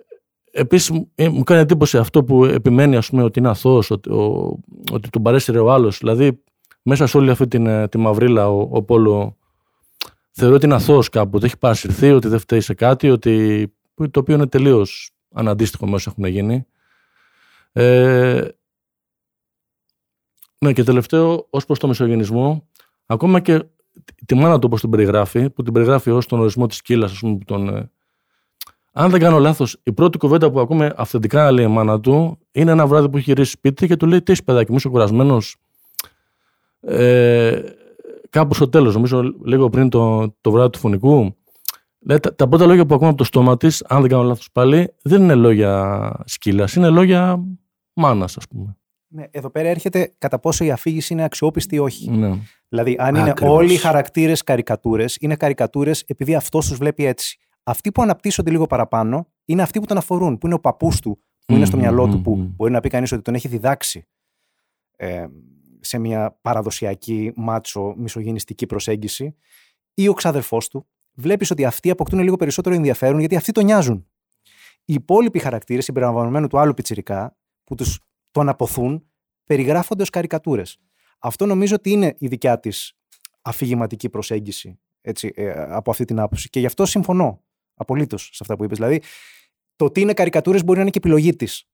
Επίσης, 0.52 0.90
μου 1.18 1.44
κάνει 1.44 1.62
εντύπωση 1.62 1.98
αυτό 1.98 2.24
που 2.24 2.46
επιμένει 2.46 2.96
ας 2.96 3.10
πούμε, 3.10 3.24
ότι 3.24 3.40
είναι 3.40 3.50
αθώος, 3.50 3.92
ότι, 3.92 4.10
ο, 4.12 4.56
ότι 4.92 5.10
τον 5.10 5.22
παρέσυρε 5.22 5.60
ο 5.60 5.72
άλλος. 5.72 5.98
Δηλαδή, 5.98 6.44
μέσα 6.82 7.08
σε 7.08 7.18
όλη 7.18 7.30
αυτή 7.30 7.48
την, 7.48 7.66
ε, 7.66 7.88
τη 7.88 7.98
μαυρίλα, 7.98 8.50
ο, 8.50 8.70
ο 8.72 8.84
Πόλο 8.84 9.38
θεωρεί 10.32 10.56
ότι 10.56 10.66
είναι 10.66 10.76
αθώος 10.76 11.10
κάπου, 11.10 11.32
ότι 11.34 11.46
έχει 11.46 11.58
παρασυρθεί, 11.58 12.12
ότι 12.12 12.28
δεν 12.28 12.40
φταίει 12.40 12.60
σε 12.62 12.74
κάτι, 12.74 13.10
ότι, 13.10 13.68
που- 13.94 14.10
το 14.12 14.20
οποίο 14.20 14.36
είναι 14.36 14.48
τελείως 14.48 15.12
αναντίστοιχο 15.34 15.88
με 15.88 15.96
όσα 15.96 16.12
έχουν 16.12 16.26
γίνει. 16.26 16.66
Ε, 17.72 18.48
ναι, 20.60 20.74
και 20.74 20.84
τελευταίο, 20.84 21.48
ως 21.50 21.66
προς 21.66 21.80
το 21.80 21.88
μισογενισμό, 21.88 22.68
ακόμα 23.12 23.40
και 23.40 23.64
τη 24.26 24.36
μάνα 24.36 24.54
του 24.54 24.64
όπως 24.66 24.82
την 24.82 24.90
περιγράφει, 24.90 25.50
που 25.50 25.64
την 25.64 25.74
περιγράφει 25.74 26.10
ως 26.10 26.26
τον 26.26 26.40
ορισμό 26.40 26.68
της 26.68 26.82
κύλα, 26.82 27.06
ας 27.06 27.20
πούμε, 27.20 27.38
που 27.38 27.46
τον, 27.46 27.76
ε, 27.76 27.92
αν 28.92 29.10
δεν 29.10 29.20
κάνω 29.20 29.40
λάθος, 29.40 29.78
η 29.84 29.94
πρώτη 29.94 30.18
κουβέντα 30.18 30.52
που 30.52 30.60
ακούμε 30.60 30.94
αυθεντικά 30.96 31.44
να 31.44 31.52
λέει 31.52 31.66
η 31.66 31.68
μάνα 31.68 32.00
του 32.00 32.40
είναι 32.52 32.72
ένα 32.72 32.88
βράδυ 32.88 33.10
που 33.10 33.18
έχει 33.18 33.26
γυρίσει 33.26 33.52
σπίτι 33.52 33.88
και 33.88 33.96
του 33.96 34.06
λέει: 34.08 34.22
Τι 34.22 34.32
είσαι, 34.32 34.44
παιδάκι 34.44 34.72
μου, 34.72 34.78
είσαι 34.78 34.90
κουρασμένος; 34.90 35.56
Ε, 36.82 37.62
κάπου 38.30 38.54
στο 38.54 38.70
τέλος, 38.70 38.94
νομίζω 38.94 39.22
λίγο 39.44 39.70
πριν 39.70 39.90
το, 39.90 40.34
το 40.42 40.52
βράδυ 40.52 40.70
του 40.70 40.80
φωνικού. 40.80 41.36
Λέει, 42.00 42.20
τα, 42.20 42.36
τα 42.36 42.48
πρώτα 42.48 42.66
λόγια 42.66 42.86
που 42.86 42.94
ακούμε 42.94 43.10
από 43.10 43.18
το 43.18 43.24
στόμα 43.24 43.58
της, 43.58 43.84
αν 43.88 44.02
δεν 44.02 44.10
κάνω 44.10 44.24
λάθος 44.24 44.52
πάλι, 44.52 44.94
δεν 45.02 45.22
είναι 45.22 45.36
λόγια 45.36 46.14
σκύλας, 46.26 46.74
είναι 46.74 46.90
λόγια 46.90 47.44
μάνας, 47.94 48.38
ας 48.38 48.48
πούμε. 48.48 48.78
Ναι, 49.12 49.26
εδώ 49.32 49.50
πέρα 49.50 49.70
έρχεται 49.70 50.16
κατά 50.18 50.40
πόσο 50.40 50.64
η 50.64 50.72
αφήγηση 50.72 51.14
είναι 51.14 51.24
αξιόπιστη 51.24 51.76
ή 51.76 51.80
όχι. 51.80 52.10
Ναι. 52.10 52.38
Δηλαδή, 52.70 52.96
αν 53.00 53.16
είναι 53.16 53.30
Ακριβώς. 53.30 53.58
όλοι 53.58 53.74
οι 53.74 53.78
χαρακτήρες 53.78 54.44
καρικατούρες, 54.44 55.18
είναι 55.20 55.36
καρικατούρες 55.36 56.04
επειδή 56.08 56.36
αυτός 56.36 56.68
τους 56.68 56.78
βλέπει 56.78 57.06
έτσι. 57.06 57.38
Αυτοί 57.64 57.92
που 57.92 58.02
αναπτύσσονται 58.02 58.52
λίγο 58.52 58.66
παραπάνω 58.66 59.28
είναι 59.46 59.62
αυτοί 59.62 59.80
που 59.80 59.86
τον 59.86 59.98
αφορούν, 59.98 60.38
που 60.38 60.46
είναι 60.46 60.56
ο 60.56 60.60
παππούς 60.60 61.00
του, 61.00 61.24
που 61.46 61.54
είναι 61.54 61.66
στο 61.66 61.76
Μμμ, 61.76 61.84
μυαλό 61.84 62.08
του, 62.08 62.16
μμμ, 62.16 62.22
που 62.22 62.36
μμμ. 62.36 62.48
μπορεί 62.56 62.72
να 62.72 62.80
πει 62.80 62.90
κανείς 62.90 63.12
ότι 63.12 63.22
τον 63.22 63.36
έχει 63.36 63.48
διδάξει 63.48 64.08
ε, 64.96 65.26
σε 65.80 65.98
μια 65.98 66.38
παραδοσιακή 66.42 67.32
μάτσο 67.36 67.94
μισογενιστική 67.98 68.66
προσέγγιση, 68.66 69.36
ή 69.94 70.08
ο 70.08 70.14
ξάδερφό 70.14 70.58
του. 70.70 70.88
Βλέπεις 71.14 71.52
ότι 71.52 71.66
αυτοί 71.66 71.90
αποκτούν 71.90 72.20
λίγο 72.20 72.36
περισσότερο 72.36 72.76
ενδιαφέρον 72.76 73.20
γιατί 73.20 73.36
αυτοί 73.36 73.52
τον 73.52 73.66
νοιάζουν. 73.66 74.08
Οι 74.86 74.94
υπόλοιποι 74.94 75.40
χαρακτήρες, 75.40 75.84
συμπεριλαμβανομένου 75.84 76.48
του 76.48 76.60
άλλου 76.60 76.74
πιτσιρικά, 76.74 77.38
που 77.64 77.76
τους 77.76 78.00
τον 78.32 78.50
αποθούν, 78.50 79.10
περιγράφονται 79.46 80.04
ω 80.04 80.06
καρικατούρες. 80.12 80.80
Αυτό 81.20 81.46
νομίζω 81.46 81.76
ότι 81.76 81.92
είναι 81.92 82.16
η 82.18 82.28
δικιά 82.28 82.60
της 82.60 82.94
αφηγηματική 83.42 84.10
προσέγγιση 84.10 84.80
έτσι, 85.02 85.32
ε, 85.36 85.52
από 85.52 85.92
αυτή 85.92 86.06
την 86.06 86.20
άποψη. 86.20 86.50
Και 86.50 86.60
γι' 86.60 86.66
αυτό 86.66 86.86
συμφωνώ 86.86 87.44
απολύτως 87.74 88.24
σε 88.24 88.38
αυτά 88.42 88.56
που 88.56 88.64
είπες. 88.64 88.78
Δηλαδή, 88.78 89.02
το 89.76 89.92
τι 89.92 90.02
είναι 90.02 90.14
καρικατούρες 90.14 90.64
μπορεί 90.64 90.76
να 90.76 90.82
είναι 90.82 90.92
και 90.92 90.98
επιλογή 90.98 91.36
της. 91.36 91.68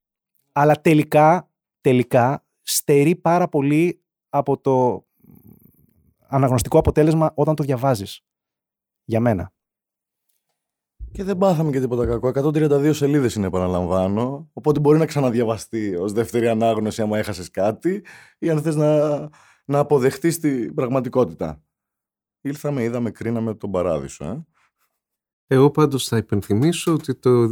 Αλλά 0.52 0.80
τελικά, 0.80 1.50
τελικά 1.80 2.44
στερεί 2.62 3.16
πάρα 3.16 3.48
πολύ 3.48 4.02
από 4.28 4.58
το 4.58 5.06
αναγνωστικό 6.26 6.78
αποτέλεσμα 6.78 7.32
όταν 7.34 7.54
το 7.54 7.62
διαβάζεις. 7.62 8.20
Για 9.04 9.20
μένα. 9.20 9.52
Και 11.16 11.24
δεν 11.24 11.38
πάθαμε 11.38 11.70
και 11.70 11.80
τίποτα 11.80 12.06
κακό. 12.06 12.28
132 12.28 12.90
σελίδες 12.94 13.34
είναι, 13.34 13.46
επαναλαμβάνω. 13.46 14.50
Οπότε 14.52 14.80
μπορεί 14.80 14.98
να 14.98 15.06
ξαναδιαβαστεί 15.06 15.96
ως 15.96 16.12
δεύτερη 16.12 16.48
ανάγνωση 16.48 17.02
άμα 17.02 17.18
έχασες 17.18 17.50
κάτι 17.50 18.04
ή 18.38 18.50
αν 18.50 18.62
θες 18.62 18.76
να, 18.76 19.18
να 19.64 19.78
αποδεχτείς 19.78 20.38
την 20.38 20.74
πραγματικότητα. 20.74 21.62
Ήλθαμε, 22.40 22.82
είδαμε, 22.82 23.10
κρίναμε 23.10 23.54
τον 23.54 23.70
παράδεισο. 23.70 24.24
Ε. 24.24 24.46
Εγώ 25.46 25.70
πάντως 25.70 26.08
θα 26.08 26.16
υπενθυμίσω 26.16 26.92
ότι 26.92 27.14
το 27.14 27.48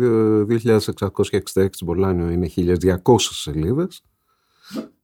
2666 1.54 1.66
Μπολάνιο 1.84 2.30
είναι 2.30 2.50
1200 2.56 2.98
σελίδες, 3.18 4.02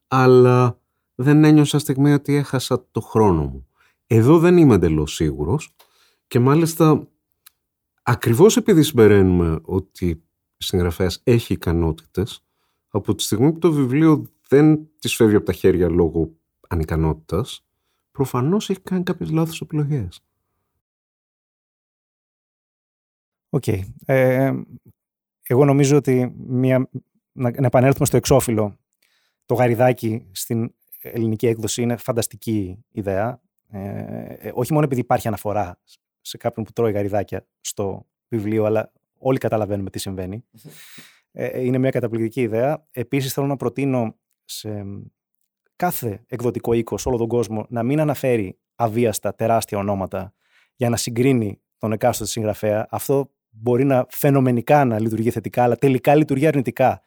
αλλά 0.09 0.81
δεν 1.15 1.45
ένιωσα 1.45 1.79
στιγμή 1.79 2.13
ότι 2.13 2.35
έχασα 2.35 2.87
το 2.91 3.01
χρόνο 3.01 3.43
μου. 3.43 3.69
Εδώ 4.07 4.39
δεν 4.39 4.57
είμαι 4.57 4.75
εντελώς 4.75 5.15
σίγουρος 5.15 5.75
και 6.27 6.39
μάλιστα 6.39 7.10
ακριβώς 8.03 8.57
επειδή 8.57 8.83
συμπεραίνουμε 8.83 9.61
ότι 9.63 10.09
η 10.57 10.65
συγγραφέας 10.65 11.21
έχει 11.25 11.53
ικανότητες, 11.53 12.45
από 12.89 13.15
τη 13.15 13.23
στιγμή 13.23 13.53
που 13.53 13.59
το 13.59 13.73
βιβλίο 13.73 14.27
δεν 14.49 14.89
της 14.99 15.15
φεύγει 15.15 15.35
από 15.35 15.45
τα 15.45 15.53
χέρια 15.53 15.89
λόγω 15.89 16.37
ανικανότητας, 16.69 17.65
προφανώς 18.11 18.71
έχει 18.71 18.81
κάνει 18.81 19.03
κάποιες 19.03 19.31
λάθος 19.31 19.61
επιλογές. 19.61 20.21
Οκ. 23.49 23.67
Ε, 24.05 24.53
εγώ 25.43 25.65
νομίζω 25.65 25.97
ότι 25.97 26.35
μια, 26.37 26.91
να, 27.33 27.51
να 27.51 27.67
επανέλθουμε 27.67 28.07
στο 28.07 28.17
εξώφυλλο. 28.17 28.79
Το 29.47 29.55
γαριδάκι 29.55 30.29
στην 30.33 30.75
ελληνική 31.01 31.47
έκδοση 31.47 31.83
είναι 31.83 31.97
φανταστική 31.97 32.85
ιδέα. 32.91 33.41
Ε, 33.69 33.89
ε, 34.39 34.53
όχι 34.55 34.73
μόνο 34.73 34.85
επειδή 34.85 35.01
υπάρχει 35.01 35.29
αναφορά 35.29 35.81
σε 36.21 36.37
κάποιον 36.37 36.65
που 36.65 36.73
τρώει 36.73 36.93
γαριδάκια 36.93 37.47
στο 37.61 38.07
βιβλίο, 38.29 38.65
αλλά 38.65 38.93
όλοι 39.19 39.39
καταλαβαίνουμε 39.39 39.91
τι 39.91 39.99
συμβαίνει. 39.99 40.45
Ε, 41.33 41.65
είναι 41.65 41.79
μια 41.79 41.91
καταπληκτική 41.91 42.41
ιδέα. 42.41 42.87
Επίσης 42.91 43.33
θέλω 43.33 43.47
να 43.47 43.57
προτείνω 43.57 44.17
σε 44.45 44.85
κάθε 45.77 46.25
εκδοτικό 46.27 46.73
οίκο 46.73 46.99
σε 46.99 47.09
όλο 47.09 47.19
τον 47.19 47.29
κόσμο 47.29 47.67
να 47.69 47.83
μην 47.83 48.01
αναφέρει 48.01 48.59
αβίαστα 48.75 49.35
τεράστια 49.35 49.79
ονόματα 49.79 50.35
για 50.75 50.89
να 50.89 50.97
συγκρίνει 50.97 51.61
τον 51.79 51.93
εκάστοτε 51.93 52.31
συγγραφέα. 52.31 52.87
Αυτό 52.91 53.31
μπορεί 53.51 53.85
να 53.85 54.07
φαινομενικά 54.09 54.85
να 54.85 55.01
λειτουργεί 55.01 55.31
θετικά, 55.31 55.63
αλλά 55.63 55.77
τελικά 55.77 56.15
λειτουργεί 56.15 56.47
αρνητικά. 56.47 57.03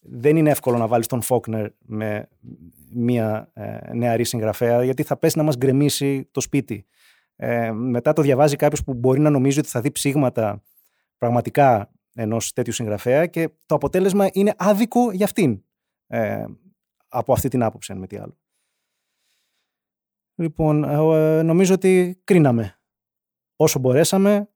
Δεν 0.00 0.36
είναι 0.36 0.50
εύκολο 0.50 0.78
να 0.78 0.86
βάλεις 0.86 1.06
τον 1.06 1.22
Φόκνερ 1.22 1.70
με 1.78 2.28
μία 2.92 3.50
ε, 3.52 3.94
νεαρή 3.94 4.24
συγγραφέα, 4.24 4.84
γιατί 4.84 5.02
θα 5.02 5.16
πέσει 5.16 5.38
να 5.38 5.44
μας 5.44 5.56
γκρεμίσει 5.56 6.28
το 6.30 6.40
σπίτι. 6.40 6.86
Ε, 7.36 7.70
μετά 7.70 8.12
το 8.12 8.22
διαβάζει 8.22 8.56
κάποιος 8.56 8.84
που 8.84 8.94
μπορεί 8.94 9.20
να 9.20 9.30
νομίζει 9.30 9.58
ότι 9.58 9.68
θα 9.68 9.80
δει 9.80 9.90
ψήγματα 9.90 10.62
πραγματικά 11.18 11.90
ενός 12.14 12.52
τέτοιου 12.52 12.72
συγγραφέα 12.72 13.26
και 13.26 13.48
το 13.66 13.74
αποτέλεσμα 13.74 14.28
είναι 14.32 14.54
άδικο 14.56 15.10
για 15.10 15.24
αυτήν. 15.24 15.62
Ε, 16.06 16.44
από 17.08 17.32
αυτή 17.32 17.48
την 17.48 17.62
άποψη, 17.62 17.92
αν 17.92 17.98
με 17.98 18.06
τι 18.06 18.16
άλλο. 18.16 18.38
Λοιπόν, 20.34 20.84
ε, 20.84 21.42
νομίζω 21.42 21.74
ότι 21.74 22.20
κρίναμε 22.24 22.80
όσο 23.56 23.78
μπορέσαμε, 23.78 24.48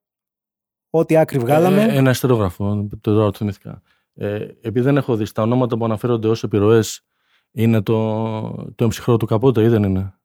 ό,τι 0.91 1.17
άκρη 1.17 1.39
βγάλαμε. 1.39 1.83
Ε, 1.83 1.97
ένα 1.97 2.11
ιστερόγραφο, 2.11 2.89
το 3.01 3.15
τώρα 3.15 3.31
το 3.31 3.37
θυμήθηκα. 3.37 3.83
Ε, 4.15 4.37
επειδή 4.61 4.81
δεν 4.81 4.97
έχω 4.97 5.17
δει, 5.17 5.25
στα 5.25 5.43
ονόματα 5.43 5.77
που 5.77 5.85
αναφέρονται 5.85 6.29
ως 6.29 6.43
επιρροές 6.43 7.07
είναι 7.51 7.83
το, 7.83 8.73
το 8.75 8.85
εμψυχρό 8.85 9.17
του 9.17 9.27
Καπότε 9.27 9.63
ή 9.63 9.69
δεν 9.69 9.83
είναι; 9.83 10.20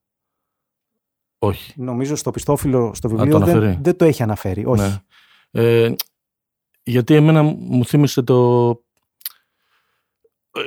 Όχι. 1.40 1.74
Νομίζω 1.76 2.16
στο 2.16 2.32
πιστόφυλλο 2.32 2.92
στο 2.94 3.08
το 3.10 3.16
βιβλίο 3.16 3.40
δεν, 3.40 3.50
αναφέρει. 3.50 3.80
δεν 3.82 3.96
το 3.98 4.06
έχει 4.06 4.24
αναφέρει. 4.24 4.66
Όχι. 4.66 4.82
Ναι. 5.52 5.62
Ε, 5.62 5.96
γιατί 6.84 7.14
εμένα 7.16 7.44
μου 7.44 7.86
θύμισε 7.86 8.22
το. 8.22 8.70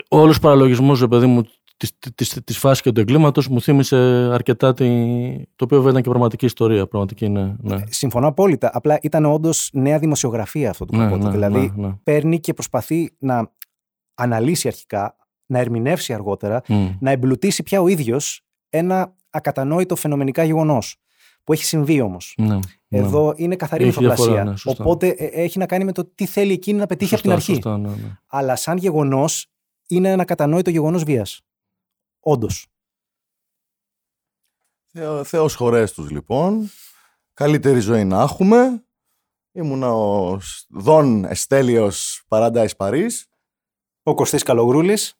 Όλος 0.08 0.36
ο 0.36 0.40
παραλογισμός, 0.40 1.00
ρε 1.00 1.08
παιδί 1.08 1.26
μου, 1.26 1.42
τη 1.76 1.88
της, 2.14 2.40
της 2.44 2.58
φάσης 2.58 2.82
και 2.82 2.92
του 2.92 3.00
εγκλήματος 3.00 3.48
μου 3.48 3.60
θύμισε 3.60 3.96
αρκετά 4.32 4.74
τη, 4.74 4.84
το 5.56 5.64
οποίο 5.64 5.76
βέβαια 5.76 5.90
ήταν 5.90 6.02
και 6.02 6.08
πραγματική 6.08 6.44
ιστορία. 6.44 6.86
Πραγματική, 6.86 7.28
ναι. 7.28 7.54
ναι. 7.58 7.82
Συμφωνώ 7.88 8.26
απόλυτα. 8.26 8.70
Απλά 8.72 8.98
ήταν 9.02 9.24
όντως 9.24 9.70
νέα 9.72 9.98
δημοσιογραφία 9.98 10.70
αυτό 10.70 10.84
το 10.84 10.96
Ναι, 10.96 11.04
Καπότο. 11.04 11.24
ναι, 11.24 11.30
δηλαδή 11.30 11.72
ναι, 11.76 11.86
ναι. 11.86 11.94
παίρνει 12.02 12.40
και 12.40 12.54
προσπαθεί 12.54 13.10
να 13.18 13.52
αναλύσει 14.14 14.68
αρχικά, 14.68 15.16
να 15.46 15.58
ερμηνεύσει 15.58 16.12
αργότερα, 16.12 16.62
Μμ. 16.68 16.88
να 17.00 17.10
εμπλουτίσει 17.10 17.62
πια 17.62 17.80
ο 17.80 17.88
ίδιος 17.88 18.42
ένα 18.70 19.14
ακατανόητο 19.30 19.96
φαινομενικά 19.96 20.44
γεγονός. 20.44 20.96
Που 21.44 21.52
έχει 21.52 21.64
συμβεί 21.64 22.00
όμως. 22.00 22.34
Ναι, 22.38 22.54
ναι. 22.54 22.58
Εδώ 22.88 23.32
είναι 23.36 23.56
καθαρή 23.56 23.84
Έχει 23.84 23.88
μυθοπλασία. 23.98 24.24
διαφορά, 24.24 24.50
ναι, 24.50 24.56
σωστά. 24.56 24.84
οπότε 24.84 25.08
ε, 25.08 25.24
έχει 25.42 25.58
να 25.58 25.66
κάνει 25.66 25.84
με 25.84 25.92
το 25.92 26.04
τι 26.04 26.26
θέλει 26.26 26.52
εκείνη 26.52 26.78
να 26.78 26.86
πετύχει 26.86 27.14
από 27.14 27.22
την 27.22 27.32
Σωστά, 27.32 27.52
αρχή. 27.52 27.62
σωστά, 27.62 27.78
ναι, 27.78 27.88
ναι. 27.88 28.18
Αλλά 28.26 28.56
σαν 28.56 28.76
γεγονός 28.76 29.46
είναι 29.88 30.10
ένα 30.10 30.24
κατανόητο 30.24 30.70
γεγονός 30.70 31.02
βίας. 31.04 31.40
Όντως. 32.20 32.66
Θεό, 34.92 35.24
Θεός 35.24 35.54
χωρές 35.54 35.92
τους 35.92 36.10
λοιπόν. 36.10 36.70
Καλύτερη 37.34 37.80
ζωή 37.80 38.04
να 38.04 38.22
έχουμε. 38.22 38.84
Ήμουνα 39.52 39.92
ο 39.92 40.38
Δον 40.68 41.24
Εστέλιος 41.24 42.24
Paradise 42.28 42.68
Paris. 42.76 43.10
Ο 44.02 44.14
Κωστής 44.14 44.42
Καλογρούλης. 44.42 45.14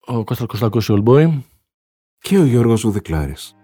Ο 0.00 0.24
Κώστας 0.24 0.46
Κωστακός 0.46 0.88
η 0.88 0.92
Ολμπόη. 0.92 1.44
Και 2.20 2.38
ο 2.38 2.44
Γιώργος 2.44 2.84
Ουδεκλάρης. 2.84 3.57